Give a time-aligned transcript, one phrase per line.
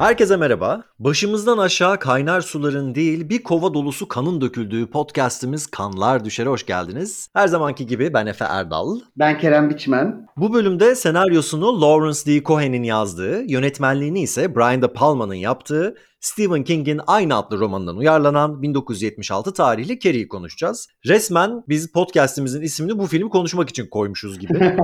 [0.00, 0.82] Herkese merhaba.
[0.98, 7.28] Başımızdan aşağı kaynar suların değil bir kova dolusu kanın döküldüğü podcastimiz Kanlar Düşer'e hoş geldiniz.
[7.32, 9.00] Her zamanki gibi ben Efe Erdal.
[9.16, 10.26] Ben Kerem Biçmen.
[10.36, 12.44] Bu bölümde senaryosunu Lawrence D.
[12.44, 19.52] Cohen'in yazdığı, yönetmenliğini ise Brian De Palma'nın yaptığı Stephen King'in aynı adlı romanından uyarlanan 1976
[19.52, 20.88] tarihli Carrie'yi konuşacağız.
[21.06, 24.76] Resmen biz podcastimizin ismini bu filmi konuşmak için koymuşuz gibi.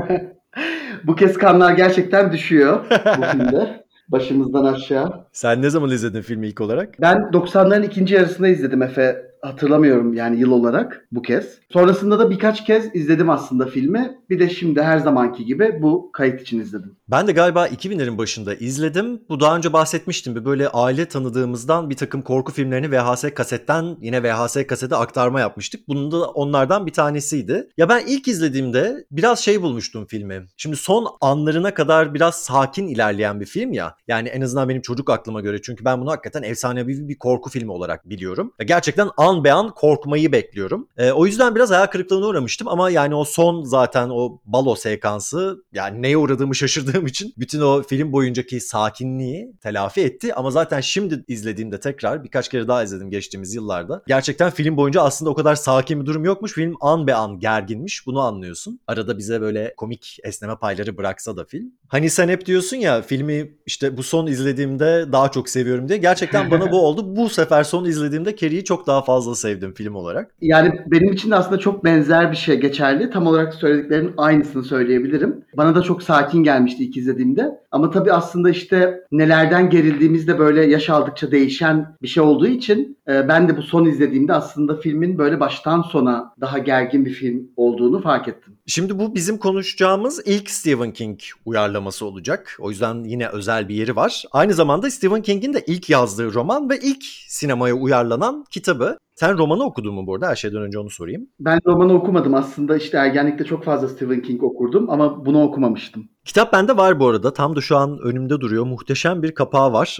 [1.04, 3.85] bu kez kanlar gerçekten düşüyor bu filmde.
[4.09, 5.27] Başımızdan aşağı.
[5.33, 7.01] Sen ne zaman izledin filmi ilk olarak?
[7.01, 11.58] Ben 90'ların ikinci yarısında izledim Efe hatırlamıyorum yani yıl olarak bu kez.
[11.72, 14.18] Sonrasında da birkaç kez izledim aslında filmi.
[14.30, 16.96] Bir de şimdi her zamanki gibi bu kayıt için izledim.
[17.09, 19.20] Ben de galiba 2000'lerin başında izledim.
[19.28, 20.34] Bu daha önce bahsetmiştim.
[20.34, 25.88] Bir böyle aile tanıdığımızdan bir takım korku filmlerini VHS kasetten yine VHS kasete aktarma yapmıştık.
[25.88, 27.68] Bunun da onlardan bir tanesiydi.
[27.76, 30.46] Ya ben ilk izlediğimde biraz şey bulmuştum filmi.
[30.57, 33.96] Şimdi son anlarına kadar biraz sakin ilerleyen bir film ya.
[34.09, 35.62] Yani en azından benim çocuk aklıma göre.
[35.62, 38.52] Çünkü ben bunu hakikaten efsanevi bir korku filmi olarak biliyorum.
[38.60, 40.88] Ve gerçekten an be an korkmayı bekliyorum.
[40.96, 45.65] E, o yüzden biraz hayal kırıklığına uğramıştım ama yani o son zaten o balo sekansı
[45.73, 51.24] yani neye uğradığımı şaşırdığım için bütün o film boyuncaki sakinliği telafi etti ama zaten şimdi
[51.29, 54.02] izlediğimde tekrar birkaç kere daha izledim geçtiğimiz yıllarda.
[54.07, 56.52] Gerçekten film boyunca aslında o kadar sakin bir durum yokmuş.
[56.52, 58.07] Film an be an gerginmiş.
[58.07, 58.80] Bunu anlıyorsun.
[58.87, 61.73] Arada bize böyle komik esneme payları bıraksa da film.
[61.88, 65.98] Hani sen hep diyorsun ya filmi işte bu son izlediğimde daha çok seviyorum diye.
[65.98, 67.16] Gerçekten bana bu oldu.
[67.16, 70.31] Bu sefer son izlediğimde Carrie'yi çok daha fazla sevdim film olarak.
[70.41, 73.10] Yani benim için de aslında çok benzer bir şey geçerli.
[73.10, 75.44] Tam olarak söylediklerinin aynısını söyleyebilirim.
[75.56, 77.60] Bana da çok sakin gelmişti ilk izlediğimde.
[77.70, 83.28] Ama tabii aslında işte nelerden gerildiğimizde böyle yaş aldıkça değişen bir şey olduğu için e,
[83.28, 88.03] ben de bu son izlediğimde aslında filmin böyle baştan sona daha gergin bir film olduğunu
[88.03, 88.56] fark ettim.
[88.66, 92.56] Şimdi bu bizim konuşacağımız ilk Stephen King uyarlaması olacak.
[92.60, 94.24] O yüzden yine özel bir yeri var.
[94.32, 98.98] Aynı zamanda Stephen King'in de ilk yazdığı roman ve ilk sinemaya uyarlanan kitabı.
[99.16, 100.28] Sen romanı okudun mu burada?
[100.28, 101.28] Her şeyden önce onu sorayım.
[101.41, 102.77] Ben romanı okumadım aslında.
[102.77, 106.09] İşte ergenlikte çok fazla Stephen King okurdum ama bunu okumamıştım.
[106.27, 107.32] Kitap bende var bu arada.
[107.32, 108.65] Tam da şu an önümde duruyor.
[108.65, 109.99] Muhteşem bir kapağı var.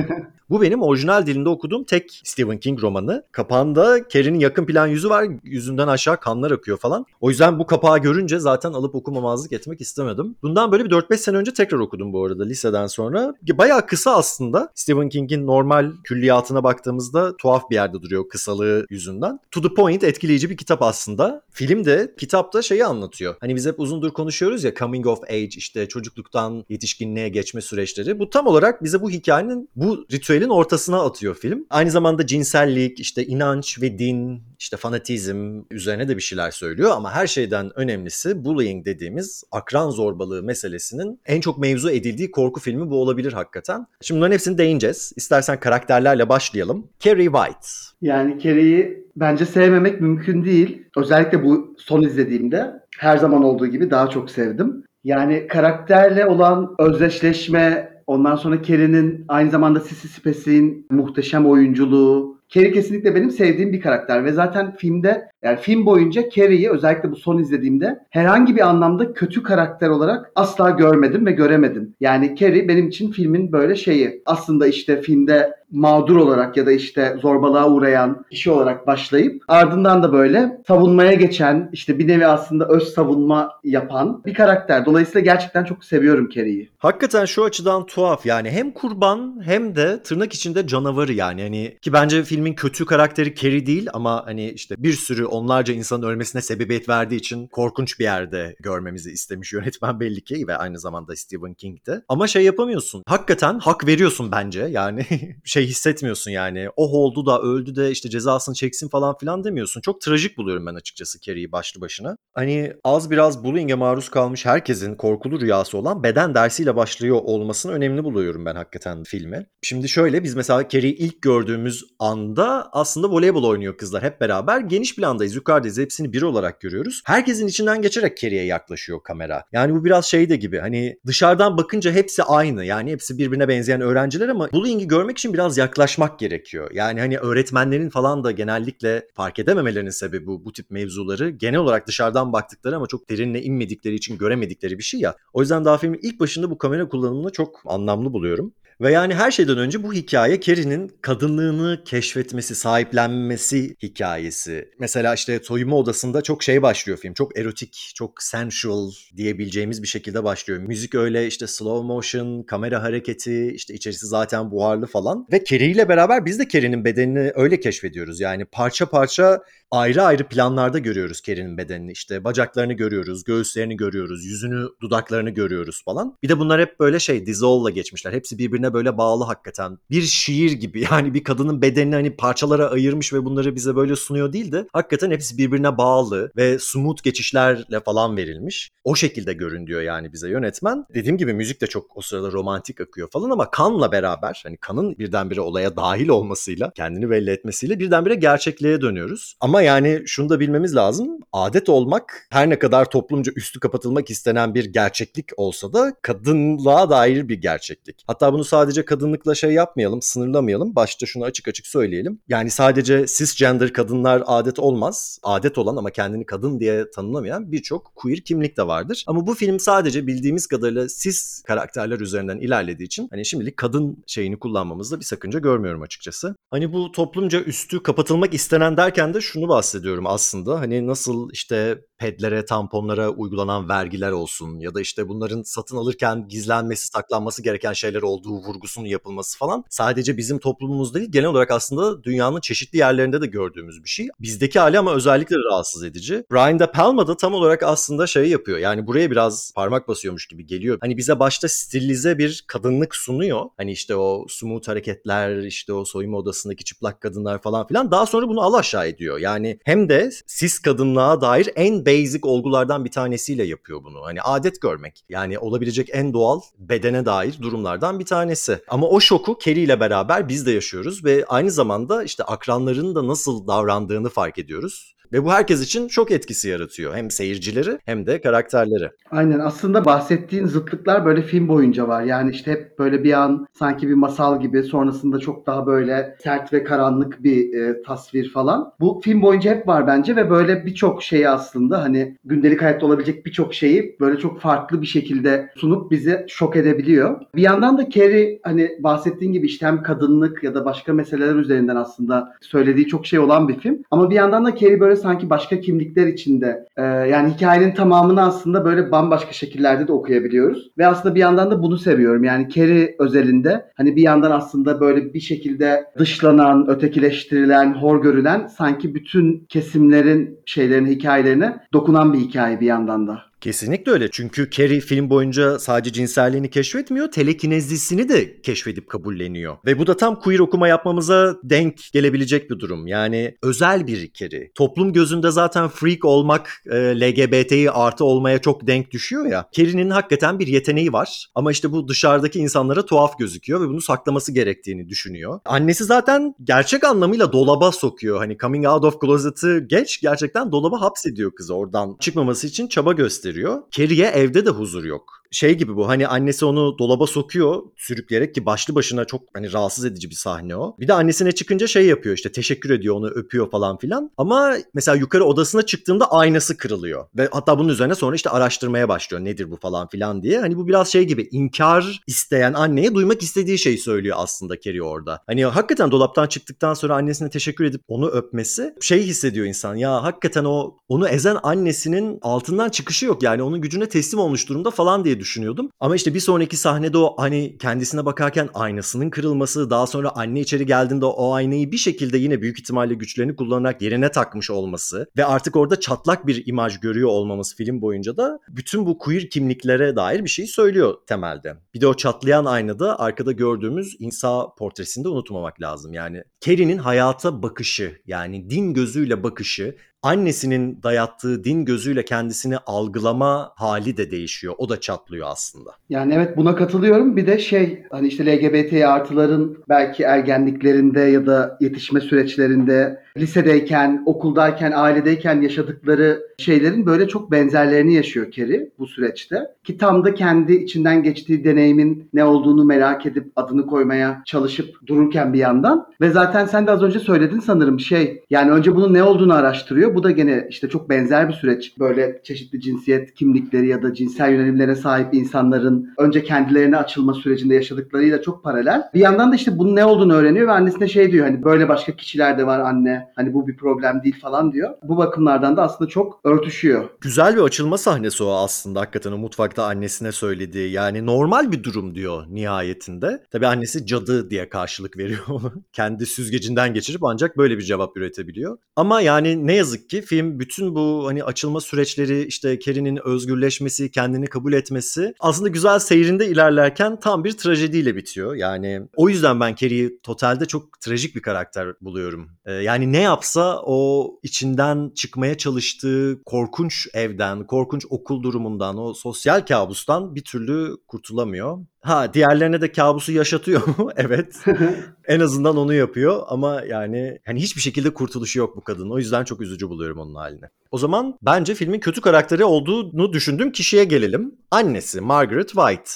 [0.50, 3.22] bu benim orijinal dilinde okuduğum tek Stephen King romanı.
[3.32, 5.26] Kapağında Carrie'nin yakın plan yüzü var.
[5.42, 7.06] Yüzünden aşağı kanlar akıyor falan.
[7.20, 10.36] O yüzden bu kapağı görünce zaten alıp okumamazlık etmek istemedim.
[10.42, 13.34] Bundan böyle bir 4-5 sene önce tekrar okudum bu arada liseden sonra.
[13.52, 14.72] Bayağı kısa aslında.
[14.74, 19.38] Stephen King'in normal külliyatına baktığımızda tuhaf bir yerde duruyor kısalığı yüzünden.
[19.50, 21.42] To the point etkileyici bir kitap aslında.
[21.50, 23.34] Film de kitapta şeyi anlatıyor.
[23.40, 28.18] Hani biz hep uzundur konuşuyoruz ya coming of age işte çocukluktan yetişkinliğe geçme süreçleri.
[28.18, 31.66] Bu tam olarak bize bu hikayenin bu ritüelin ortasına atıyor film.
[31.70, 37.12] Aynı zamanda cinsellik, işte inanç ve din, işte fanatizm üzerine de bir şeyler söylüyor ama
[37.12, 43.02] her şeyden önemlisi bullying dediğimiz akran zorbalığı meselesinin en çok mevzu edildiği korku filmi bu
[43.02, 43.86] olabilir hakikaten.
[44.00, 45.12] Şimdi bunların hepsini değineceğiz.
[45.16, 46.88] İstersen karakterlerle başlayalım.
[47.00, 47.95] Carrie White.
[48.00, 50.82] Yani Carrie'yi bence sevmemek mümkün değil.
[50.96, 54.84] Özellikle bu son izlediğimde her zaman olduğu gibi daha çok sevdim.
[55.04, 62.36] Yani karakterle olan özdeşleşme, ondan sonra Carrie'nin aynı zamanda Sissy Spacek'in muhteşem oyunculuğu.
[62.48, 67.16] Carrie kesinlikle benim sevdiğim bir karakter ve zaten filmde yani film boyunca Carrie'yi özellikle bu
[67.16, 71.94] son izlediğimde herhangi bir anlamda kötü karakter olarak asla görmedim ve göremedim.
[72.00, 74.22] Yani Carrie benim için filmin böyle şeyi.
[74.26, 80.12] Aslında işte filmde mağdur olarak ya da işte zorbalığa uğrayan kişi olarak başlayıp ardından da
[80.12, 84.86] böyle savunmaya geçen işte bir nevi aslında öz savunma yapan bir karakter.
[84.86, 86.70] Dolayısıyla gerçekten çok seviyorum Carrie'yi.
[86.78, 91.92] Hakikaten şu açıdan tuhaf yani hem kurban hem de tırnak içinde canavarı yani hani ki
[91.92, 96.88] bence filmin kötü karakteri Carrie değil ama hani işte bir sürü onlarca insanın ölmesine sebebiyet
[96.88, 102.02] verdiği için korkunç bir yerde görmemizi istemiş yönetmen belli ki ve aynı zamanda Stephen King'de.
[102.08, 103.02] Ama şey yapamıyorsun.
[103.06, 104.68] Hakikaten hak veriyorsun bence.
[104.70, 105.06] Yani
[105.44, 106.68] şey hissetmiyorsun yani.
[106.76, 109.80] Oh oldu da öldü de işte cezasını çeksin falan filan demiyorsun.
[109.80, 112.16] Çok trajik buluyorum ben açıkçası Carrie'yi başlı başına.
[112.34, 118.04] Hani az biraz bullying'e maruz kalmış herkesin korkulu rüyası olan beden dersiyle başlıyor olmasını önemli
[118.04, 119.46] buluyorum ben hakikaten filme.
[119.62, 124.60] Şimdi şöyle biz mesela Carrie'yi ilk gördüğümüz anda aslında voleybol oynuyor kızlar hep beraber.
[124.60, 125.78] Geniş plandayız, yukarıdayız.
[125.78, 127.02] Hepsini bir olarak görüyoruz.
[127.06, 129.44] Herkesin içinden geçerek Carrie'ye yaklaşıyor kamera.
[129.52, 132.64] Yani bu biraz şey de gibi hani dışarıdan bakınca hepsi aynı.
[132.64, 136.70] Yani hepsi birbirine benzeyen öğrenciler ama bullying'i görmek için biraz yaklaşmak gerekiyor.
[136.74, 141.86] Yani hani öğretmenlerin falan da genellikle fark edememelerinin sebebi bu, bu tip mevzuları genel olarak
[141.86, 145.16] dışarıdan baktıkları ama çok derinle inmedikleri için göremedikleri bir şey ya.
[145.32, 148.52] O yüzden daha filmin ilk başında bu kamera kullanımını çok anlamlı buluyorum.
[148.80, 154.70] Ve yani her şeyden önce bu hikaye Carrie'nin kadınlığını keşfetmesi, sahiplenmesi hikayesi.
[154.78, 157.14] Mesela işte soyunma odasında çok şey başlıyor film.
[157.14, 160.60] Çok erotik, çok sensual diyebileceğimiz bir şekilde başlıyor.
[160.60, 165.26] Müzik öyle işte slow motion, kamera hareketi, işte içerisi zaten buharlı falan.
[165.32, 168.20] Ve Carrie ile beraber biz de Carrie'nin bedenini öyle keşfediyoruz.
[168.20, 169.40] Yani parça parça
[169.70, 171.92] ayrı ayrı planlarda görüyoruz Carrie'nin bedenini.
[171.92, 176.16] İşte bacaklarını görüyoruz, göğüslerini görüyoruz, yüzünü, dudaklarını görüyoruz falan.
[176.22, 178.12] Bir de bunlar hep böyle şey dissolve'la geçmişler.
[178.12, 179.78] Hepsi birbirine böyle bağlı hakikaten.
[179.90, 184.32] Bir şiir gibi yani bir kadının bedenini hani parçalara ayırmış ve bunları bize böyle sunuyor
[184.32, 188.70] değil de hakikaten hepsi birbirine bağlı ve smooth geçişlerle falan verilmiş.
[188.84, 190.84] O şekilde görün yani bize yönetmen.
[190.94, 194.98] Dediğim gibi müzik de çok o sırada romantik akıyor falan ama kanla beraber hani kanın
[194.98, 199.36] birdenbire olaya dahil olmasıyla kendini belli etmesiyle birdenbire gerçekliğe dönüyoruz.
[199.40, 201.18] Ama yani şunu da bilmemiz lazım.
[201.32, 207.28] Adet olmak her ne kadar toplumca üstü kapatılmak istenen bir gerçeklik olsa da kadınlığa dair
[207.28, 208.04] bir gerçeklik.
[208.06, 210.76] Hatta bunu sadece kadınlıkla şey yapmayalım, sınırlamayalım.
[210.76, 212.20] Başta şunu açık açık söyleyelim.
[212.28, 215.18] Yani sadece cisgender kadınlar adet olmaz.
[215.22, 219.04] Adet olan ama kendini kadın diye tanımlamayan birçok queer kimlik de vardır.
[219.06, 224.38] Ama bu film sadece bildiğimiz kadarıyla cis karakterler üzerinden ilerlediği için hani şimdilik kadın şeyini
[224.38, 226.36] kullanmamızda bir sakınca görmüyorum açıkçası.
[226.50, 230.60] Hani bu toplumca üstü kapatılmak istenen derken de şunu bahsediyorum aslında.
[230.60, 236.86] Hani nasıl işte pedlere, tamponlara uygulanan vergiler olsun ya da işte bunların satın alırken gizlenmesi,
[236.86, 242.40] saklanması gereken şeyler olduğu vurgusunun yapılması falan sadece bizim toplumumuz değil genel olarak aslında dünyanın
[242.40, 244.08] çeşitli yerlerinde de gördüğümüz bir şey.
[244.20, 246.24] Bizdeki hali ama özellikle rahatsız edici.
[246.32, 248.58] Brian De Palma da tam olarak aslında şey yapıyor.
[248.58, 250.78] Yani buraya biraz parmak basıyormuş gibi geliyor.
[250.80, 253.44] Hani bize başta stilize bir kadınlık sunuyor.
[253.56, 257.90] Hani işte o smooth hareketler, işte o soyunma odasındaki çıplak kadınlar falan filan.
[257.90, 259.18] Daha sonra bunu al aşağı ediyor.
[259.18, 264.02] Yani hem de sis kadınlığa dair en basic olgulardan bir tanesiyle yapıyor bunu.
[264.02, 265.04] Hani adet görmek.
[265.08, 268.58] Yani olabilecek en doğal bedene dair durumlardan bir tanesi.
[268.68, 273.06] Ama o şoku Kerry ile beraber biz de yaşıyoruz ve aynı zamanda işte akranların da
[273.06, 274.95] nasıl davrandığını fark ediyoruz.
[275.12, 276.94] Ve bu herkes için çok etkisi yaratıyor.
[276.94, 278.90] Hem seyircileri hem de karakterleri.
[279.10, 282.02] Aynen aslında bahsettiğin zıtlıklar böyle film boyunca var.
[282.02, 286.52] Yani işte hep böyle bir an sanki bir masal gibi sonrasında çok daha böyle sert
[286.52, 288.72] ve karanlık bir e, tasvir falan.
[288.80, 293.26] Bu film boyunca hep var bence ve böyle birçok şeyi aslında hani gündelik hayatta olabilecek
[293.26, 297.20] birçok şeyi böyle çok farklı bir şekilde sunup bizi şok edebiliyor.
[297.36, 301.76] Bir yandan da Carrie hani bahsettiğin gibi işte hem kadınlık ya da başka meseleler üzerinden
[301.76, 303.78] aslında söylediği çok şey olan bir film.
[303.90, 308.64] Ama bir yandan da Carrie böyle sanki başka kimlikler içinde e, yani hikayenin tamamını aslında
[308.64, 310.70] böyle bambaşka şekillerde de okuyabiliyoruz.
[310.78, 312.24] Ve aslında bir yandan da bunu seviyorum.
[312.24, 318.94] Yani Carrie özelinde hani bir yandan aslında böyle bir şekilde dışlanan, ötekileştirilen, hor görülen sanki
[318.94, 323.22] bütün kesimlerin şeylerin hikayelerine dokunan bir hikaye bir yandan da.
[323.46, 324.10] Kesinlikle öyle.
[324.10, 329.56] Çünkü Carrie film boyunca sadece cinselliğini keşfetmiyor, telekinezisini de keşfedip kabulleniyor.
[329.66, 332.86] Ve bu da tam queer okuma yapmamıza denk gelebilecek bir durum.
[332.86, 334.50] Yani özel bir Carrie.
[334.54, 339.48] Toplum gözünde zaten freak olmak e, LGBT'yi artı olmaya çok denk düşüyor ya.
[339.52, 341.26] Carrie'nin hakikaten bir yeteneği var.
[341.34, 345.40] Ama işte bu dışarıdaki insanlara tuhaf gözüküyor ve bunu saklaması gerektiğini düşünüyor.
[345.44, 348.18] Annesi zaten gerçek anlamıyla dolaba sokuyor.
[348.18, 351.96] Hani coming out of closet'ı geç gerçekten dolaba hapsediyor kızı oradan.
[352.00, 353.62] Çıkmaması için çaba gösteriyor gösteriyor.
[353.70, 355.22] Carrie'ye evde de huzur yok.
[355.30, 359.84] Şey gibi bu hani annesi onu dolaba sokuyor sürükleyerek ki başlı başına çok hani rahatsız
[359.84, 360.76] edici bir sahne o.
[360.80, 364.10] Bir de annesine çıkınca şey yapıyor işte teşekkür ediyor onu öpüyor falan filan.
[364.16, 367.06] Ama mesela yukarı odasına çıktığında aynası kırılıyor.
[367.16, 370.40] Ve hatta bunun üzerine sonra işte araştırmaya başlıyor nedir bu falan filan diye.
[370.40, 375.22] Hani bu biraz şey gibi inkar isteyen anneye duymak istediği şeyi söylüyor aslında Carrie orada.
[375.26, 380.44] Hani hakikaten dolaptan çıktıktan sonra annesine teşekkür edip onu öpmesi şey hissediyor insan ya hakikaten
[380.44, 385.15] o onu ezen annesinin altından çıkışı yok yani onun gücüne teslim olmuş durumda falan diye
[385.20, 385.70] düşünüyordum.
[385.80, 390.66] Ama işte bir sonraki sahnede o hani kendisine bakarken aynasının kırılması daha sonra anne içeri
[390.66, 395.56] geldiğinde o aynayı bir şekilde yine büyük ihtimalle güçlerini kullanarak yerine takmış olması ve artık
[395.56, 400.30] orada çatlak bir imaj görüyor olmamız film boyunca da bütün bu queer kimliklere dair bir
[400.30, 401.56] şey söylüyor temelde.
[401.74, 405.92] Bir de o çatlayan aynada arkada gördüğümüz insa portresini de unutmamak lazım.
[405.92, 409.76] Yani Carrie'nin hayata bakışı yani din gözüyle bakışı
[410.06, 414.54] annesinin dayattığı din gözüyle kendisini algılama hali de değişiyor.
[414.58, 415.70] O da çatlıyor aslında.
[415.90, 417.16] Yani evet buna katılıyorum.
[417.16, 424.72] Bir de şey hani işte LGBT artıların belki ergenliklerinde ya da yetişme süreçlerinde lisedeyken, okuldayken,
[424.72, 429.42] ailedeyken yaşadıkları şeylerin böyle çok benzerlerini yaşıyor Keri bu süreçte.
[429.64, 435.32] Ki tam da kendi içinden geçtiği deneyimin ne olduğunu merak edip adını koymaya çalışıp dururken
[435.32, 435.86] bir yandan.
[436.00, 439.94] Ve zaten sen de az önce söyledin sanırım şey yani önce bunun ne olduğunu araştırıyor.
[439.94, 441.78] Bu da gene işte çok benzer bir süreç.
[441.78, 448.22] Böyle çeşitli cinsiyet kimlikleri ya da cinsel yönelimlere sahip insanların önce kendilerine açılma sürecinde yaşadıklarıyla
[448.22, 448.82] çok paralel.
[448.94, 451.92] Bir yandan da işte bunun ne olduğunu öğreniyor ve annesine şey diyor hani böyle başka
[451.92, 453.05] kişiler de var anne.
[453.14, 454.70] Hani bu bir problem değil falan diyor.
[454.82, 456.88] Bu bakımlardan da aslında çok örtüşüyor.
[457.00, 460.70] Güzel bir açılma sahnesi o aslında hakikaten o mutfakta annesine söylediği.
[460.70, 463.22] Yani normal bir durum diyor nihayetinde.
[463.30, 465.52] Tabii annesi cadı diye karşılık veriyor onu.
[465.72, 468.58] Kendi süzgecinden geçirip ancak böyle bir cevap üretebiliyor.
[468.76, 474.26] Ama yani ne yazık ki film bütün bu hani açılma süreçleri işte Carrie'nin özgürleşmesi, kendini
[474.26, 478.34] kabul etmesi aslında güzel seyrinde ilerlerken tam bir trajediyle bitiyor.
[478.34, 482.30] Yani o yüzden ben Carrie'yi totalde çok trajik bir karakter buluyorum.
[482.44, 489.40] Ee, yani ne yapsa o içinden çıkmaya çalıştığı korkunç evden, korkunç okul durumundan, o sosyal
[489.46, 491.58] kabustan bir türlü kurtulamıyor.
[491.86, 493.90] Ha diğerlerine de kabusu yaşatıyor mu?
[493.96, 494.36] evet.
[495.08, 498.90] en azından onu yapıyor ama yani hani hiçbir şekilde kurtuluşu yok bu kadının.
[498.90, 500.44] O yüzden çok üzücü buluyorum onun halini.
[500.70, 504.34] O zaman bence filmin kötü karakteri olduğunu düşündüğüm kişiye gelelim.
[504.50, 505.90] Annesi Margaret White.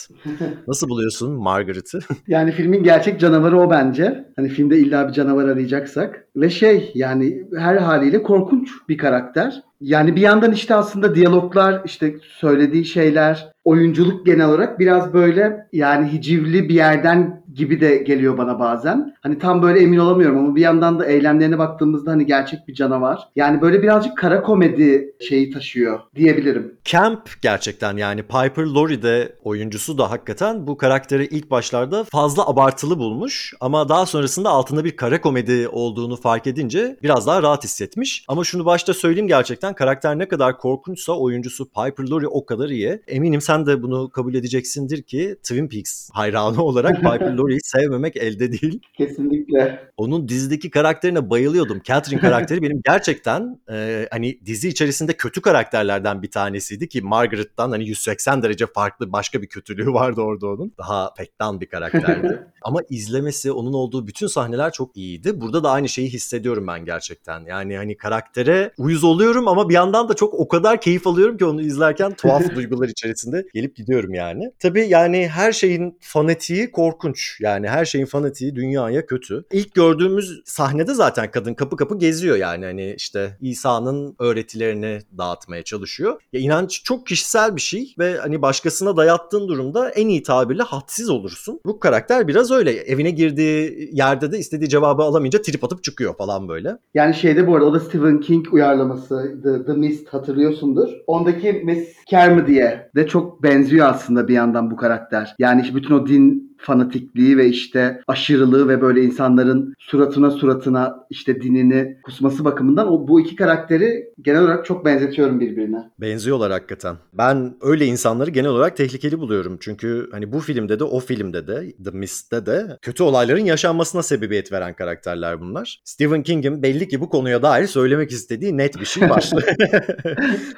[0.68, 1.99] Nasıl buluyorsun Margaret'ı?
[2.28, 4.25] Yani filmin gerçek canavarı o bence.
[4.37, 6.26] Hani filmde illa bir canavar arayacaksak.
[6.37, 9.62] Ve şey yani her haliyle korkunç bir karakter.
[9.80, 16.12] Yani bir yandan işte aslında diyaloglar, işte söylediği şeyler, oyunculuk genel olarak biraz böyle yani
[16.12, 19.14] hicivli bir yerden gibi de geliyor bana bazen.
[19.21, 23.19] Hani tam böyle emin olamıyorum ama bir yandan da eylemlerine baktığımızda hani gerçek bir canavar.
[23.37, 26.75] Yani böyle birazcık kara komedi şeyi taşıyor diyebilirim.
[26.85, 32.99] Camp gerçekten yani Piper Laurie de oyuncusu da hakikaten bu karakteri ilk başlarda fazla abartılı
[32.99, 38.25] bulmuş ama daha sonrasında altında bir kara komedi olduğunu fark edince biraz daha rahat hissetmiş.
[38.28, 43.02] Ama şunu başta söyleyeyim gerçekten karakter ne kadar korkunçsa oyuncusu Piper Laurie o kadar iyi.
[43.09, 48.52] Eminim sen de bunu kabul edeceksindir ki Twin Peaks hayranı olarak Piper Laurie'yi sevmemek elde
[48.52, 48.80] değil.
[48.99, 49.90] Kesinlikle.
[49.97, 51.80] Onun dizideki karakterine bayılıyordum.
[51.85, 57.88] Catherine karakteri benim gerçekten e, hani dizi içerisinde kötü karakterlerden bir tanesiydi ki Margaret'tan hani
[57.88, 60.73] 180 derece farklı başka bir kötülüğü vardı orada onun.
[60.78, 62.47] Daha pektan bir karakterdi.
[62.62, 65.40] Ama izlemesi, onun olduğu bütün sahneler çok iyiydi.
[65.40, 67.44] Burada da aynı şeyi hissediyorum ben gerçekten.
[67.44, 71.44] Yani hani karaktere uyuz oluyorum ama bir yandan da çok o kadar keyif alıyorum ki
[71.44, 74.52] onu izlerken tuhaf duygular içerisinde gelip gidiyorum yani.
[74.59, 77.29] Tabii yani her şeyin fanatiği korkunç.
[77.40, 79.44] Yani her şeyin fanatiği dünyaya kötü.
[79.52, 86.20] İlk gördüğümüz sahnede zaten kadın kapı kapı geziyor yani hani işte İsa'nın öğretilerini dağıtmaya çalışıyor.
[86.32, 91.10] Ya inanç çok kişisel bir şey ve hani başkasına dayattığın durumda en iyi tabirle hadsiz
[91.10, 91.60] olursun.
[91.66, 92.70] Bu karakter biraz öyle.
[92.70, 96.76] Evine girdiği yerde de istediği cevabı alamayınca trip atıp çıkıyor falan böyle.
[96.94, 100.88] Yani şeyde bu arada o da Stephen King uyarlaması The, The Mist hatırlıyorsundur.
[101.06, 105.34] Ondaki Miss Kermi diye de çok benziyor aslında bir yandan bu karakter.
[105.38, 111.40] Yani işte bütün o din fanatikliği ve işte aşırılığı ve böyle insanların suratına suratına işte
[111.43, 115.90] dinini kusması bakımından o bu iki karakteri genel olarak çok benzetiyorum birbirine.
[116.00, 116.97] Benziyorlar hakikaten.
[117.12, 119.59] Ben öyle insanları genel olarak tehlikeli buluyorum.
[119.61, 124.52] Çünkü hani bu filmde de o filmde de The Mist'te de kötü olayların yaşanmasına sebebiyet
[124.52, 125.81] veren karakterler bunlar.
[125.85, 129.31] Stephen King'in belli ki bu konuya dair söylemek istediği net bir şey var.